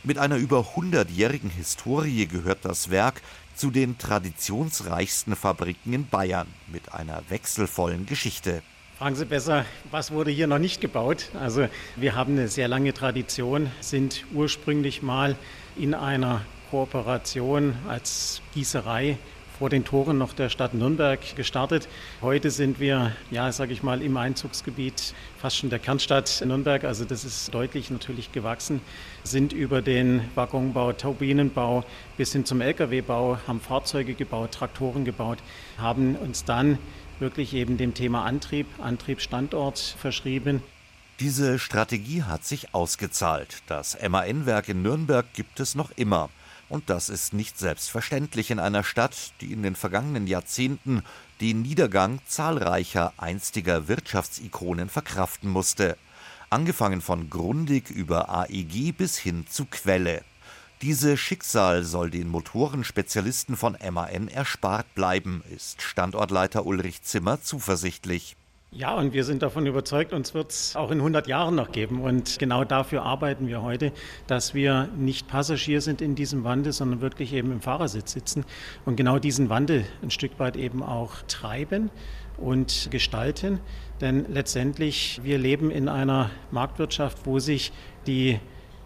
Mit 0.03 0.17
einer 0.17 0.37
über 0.37 0.75
hundertjährigen 0.75 1.51
Historie 1.51 2.25
gehört 2.25 2.65
das 2.65 2.89
Werk 2.89 3.21
zu 3.53 3.69
den 3.69 3.99
traditionsreichsten 3.99 5.35
Fabriken 5.35 5.93
in 5.93 6.07
Bayern 6.07 6.47
mit 6.73 6.91
einer 6.91 7.21
wechselvollen 7.29 8.07
Geschichte. 8.07 8.63
Fragen 8.97 9.15
Sie 9.15 9.25
besser, 9.25 9.63
was 9.91 10.09
wurde 10.09 10.31
hier 10.31 10.47
noch 10.47 10.57
nicht 10.57 10.81
gebaut? 10.81 11.29
Also 11.39 11.67
wir 11.97 12.15
haben 12.15 12.33
eine 12.33 12.47
sehr 12.47 12.67
lange 12.67 12.95
Tradition, 12.95 13.69
sind 13.79 14.25
ursprünglich 14.33 15.03
mal 15.03 15.35
in 15.75 15.93
einer 15.93 16.41
Kooperation 16.71 17.75
als 17.87 18.41
Gießerei 18.55 19.19
vor 19.57 19.69
den 19.69 19.85
Toren 19.85 20.17
noch 20.17 20.33
der 20.33 20.49
Stadt 20.49 20.73
Nürnberg 20.73 21.19
gestartet. 21.35 21.87
Heute 22.21 22.51
sind 22.51 22.79
wir, 22.79 23.13
ja, 23.31 23.51
sage 23.51 23.71
ich 23.71 23.83
mal, 23.83 24.01
im 24.01 24.17
Einzugsgebiet 24.17 25.13
fast 25.39 25.57
schon 25.57 25.69
der 25.69 25.79
Kernstadt 25.79 26.43
Nürnberg. 26.45 26.83
Also 26.83 27.05
das 27.05 27.23
ist 27.23 27.53
deutlich 27.53 27.89
natürlich 27.89 28.31
gewachsen. 28.33 28.81
Sind 29.23 29.53
über 29.53 29.81
den 29.81 30.21
Waggonbau, 30.35 30.91
Turbinenbau 30.91 31.85
bis 32.17 32.33
hin 32.33 32.43
zum 32.45 32.59
Lkw-Bau, 32.59 33.39
haben 33.47 33.61
Fahrzeuge 33.61 34.13
gebaut, 34.13 34.51
Traktoren 34.51 35.05
gebaut, 35.05 35.39
haben 35.77 36.15
uns 36.15 36.43
dann 36.43 36.77
wirklich 37.19 37.53
eben 37.53 37.77
dem 37.77 37.93
Thema 37.93 38.25
Antrieb, 38.25 38.67
Antriebsstandort 38.81 39.79
verschrieben. 39.79 40.61
Diese 41.21 41.59
Strategie 41.59 42.23
hat 42.23 42.43
sich 42.43 42.73
ausgezahlt. 42.73 43.61
Das 43.67 43.97
MAN-Werk 44.05 44.67
in 44.67 44.81
Nürnberg 44.81 45.25
gibt 45.33 45.61
es 45.61 45.75
noch 45.75 45.91
immer. 45.95 46.29
Und 46.67 46.89
das 46.89 47.09
ist 47.09 47.33
nicht 47.33 47.59
selbstverständlich 47.59 48.49
in 48.49 48.59
einer 48.59 48.83
Stadt, 48.83 49.33
die 49.41 49.53
in 49.53 49.61
den 49.61 49.75
vergangenen 49.75 50.25
Jahrzehnten 50.25 51.03
den 51.41 51.61
Niedergang 51.61 52.19
zahlreicher 52.25 53.13
einstiger 53.17 53.87
Wirtschaftsikonen 53.87 54.89
verkraften 54.89 55.49
musste. 55.49 55.97
Angefangen 56.49 57.01
von 57.01 57.29
Grundig 57.29 57.89
über 57.89 58.29
AEG 58.29 58.97
bis 58.97 59.17
hin 59.17 59.45
zu 59.47 59.65
Quelle. 59.65 60.23
Dieses 60.81 61.19
Schicksal 61.19 61.83
soll 61.83 62.09
den 62.09 62.27
Motorenspezialisten 62.27 63.55
von 63.55 63.77
MAN 63.91 64.27
erspart 64.27 64.93
bleiben, 64.93 65.43
ist 65.49 65.81
Standortleiter 65.81 66.65
Ulrich 66.65 67.01
Zimmer 67.03 67.41
zuversichtlich. 67.41 68.35
Ja, 68.77 68.93
und 68.95 69.13
wir 69.13 69.23
sind 69.23 69.41
davon 69.41 69.65
überzeugt, 69.67 70.11
uns 70.11 70.33
wird 70.33 70.51
es 70.51 70.75
auch 70.75 70.91
in 70.91 70.97
100 70.97 71.27
Jahren 71.27 71.55
noch 71.55 71.71
geben. 71.71 72.01
Und 72.01 72.37
genau 72.39 72.65
dafür 72.65 73.03
arbeiten 73.03 73.47
wir 73.47 73.61
heute, 73.61 73.93
dass 74.27 74.53
wir 74.53 74.89
nicht 74.97 75.29
Passagier 75.29 75.79
sind 75.79 76.01
in 76.01 76.13
diesem 76.13 76.43
Wandel, 76.43 76.73
sondern 76.73 76.99
wirklich 76.99 77.31
eben 77.31 77.53
im 77.53 77.61
Fahrersitz 77.61 78.11
sitzen 78.11 78.43
und 78.83 78.97
genau 78.97 79.17
diesen 79.17 79.49
Wandel 79.49 79.85
ein 80.03 80.11
Stück 80.11 80.39
weit 80.39 80.57
eben 80.57 80.83
auch 80.83 81.13
treiben 81.29 81.89
und 82.35 82.89
gestalten. 82.91 83.61
Denn 84.01 84.25
letztendlich, 84.27 85.21
wir 85.23 85.37
leben 85.37 85.71
in 85.71 85.87
einer 85.87 86.29
Marktwirtschaft, 86.51 87.19
wo 87.25 87.39
sich 87.39 87.71
die 88.07 88.41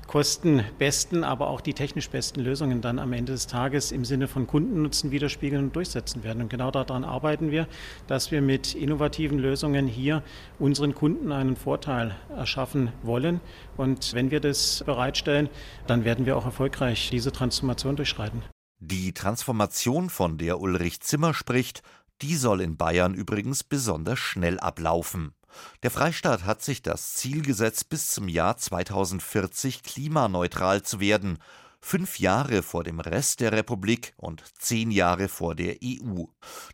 kostenbesten, 0.10 1.24
aber 1.24 1.50
auch 1.50 1.62
die 1.62 1.76
technisch 1.76 2.10
besten 2.10 2.40
Lösungen 2.40 2.82
dann 2.82 2.98
am 2.98 3.14
Ende 3.14 3.34
des 3.34 3.46
Tages 3.46 3.92
im 3.92 4.04
Sinne 4.06 4.28
von 4.28 4.48
Kundennutzen 4.48 5.12
widerspiegeln 5.12 5.66
und 5.66 5.76
durchsetzen 5.76 6.24
werden. 6.24 6.42
Und 6.42 6.50
genau 6.50 6.72
daran 6.72 7.04
arbeiten 7.04 7.52
wir, 7.52 7.68
dass 8.08 8.32
wir 8.32 8.42
mit 8.42 8.74
innovativen 8.74 9.38
Lösungen 9.38 9.86
hier 9.86 10.24
unseren 10.58 10.96
Kunden 10.96 11.32
einen 11.32 11.56
Vorteil 11.56 12.16
erschaffen 12.36 12.92
wollen. 13.04 13.40
Und 13.78 14.16
wenn 14.16 14.32
wir 14.32 14.40
das 14.40 14.84
bereitstellen, 14.84 15.48
dann 15.86 16.06
werden 16.06 16.26
wir 16.26 16.38
auch 16.38 16.46
erfolgreich 16.46 17.12
diese 17.12 17.32
Transformation 17.32 17.96
durchschreiten. 17.96 18.42
Die 18.80 19.14
Transformation, 19.14 20.10
von 20.10 20.40
der 20.40 20.60
Ulrich 20.60 21.02
Zimmer 21.02 21.36
spricht, 21.36 21.84
die 22.24 22.36
soll 22.36 22.62
in 22.62 22.78
Bayern 22.78 23.14
übrigens 23.14 23.64
besonders 23.64 24.18
schnell 24.18 24.60
ablaufen. 24.60 25.36
Der 25.84 25.92
Freistaat 25.92 26.46
hat 26.46 26.62
sich 26.62 26.82
das 26.82 27.16
Ziel 27.16 27.42
gesetzt, 27.42 27.90
bis 27.90 28.10
zum 28.10 28.28
Jahr 28.28 28.58
2040 28.58 29.84
klimaneutral 29.84 30.84
zu 30.84 31.00
werden, 31.00 31.40
fünf 31.82 32.20
Jahre 32.20 32.62
vor 32.62 32.84
dem 32.84 33.00
Rest 33.00 33.40
der 33.40 33.52
Republik 33.52 34.14
und 34.18 34.44
zehn 34.60 34.92
Jahre 34.92 35.28
vor 35.28 35.56
der 35.56 35.78
EU. 35.84 36.26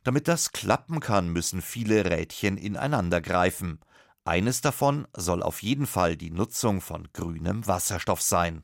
Damit 0.04 0.28
das 0.28 0.52
klappen 0.52 1.00
kann, 1.00 1.30
müssen 1.30 1.62
viele 1.62 2.06
Rädchen 2.06 2.58
ineinander 2.58 3.22
greifen. 3.22 3.80
Eines 4.26 4.62
davon 4.62 5.08
soll 5.16 5.44
auf 5.44 5.62
jeden 5.62 5.86
Fall 5.86 6.18
die 6.18 6.32
Nutzung 6.32 6.82
von 6.82 7.08
grünem 7.14 7.66
Wasserstoff 7.68 8.22
sein. 8.22 8.64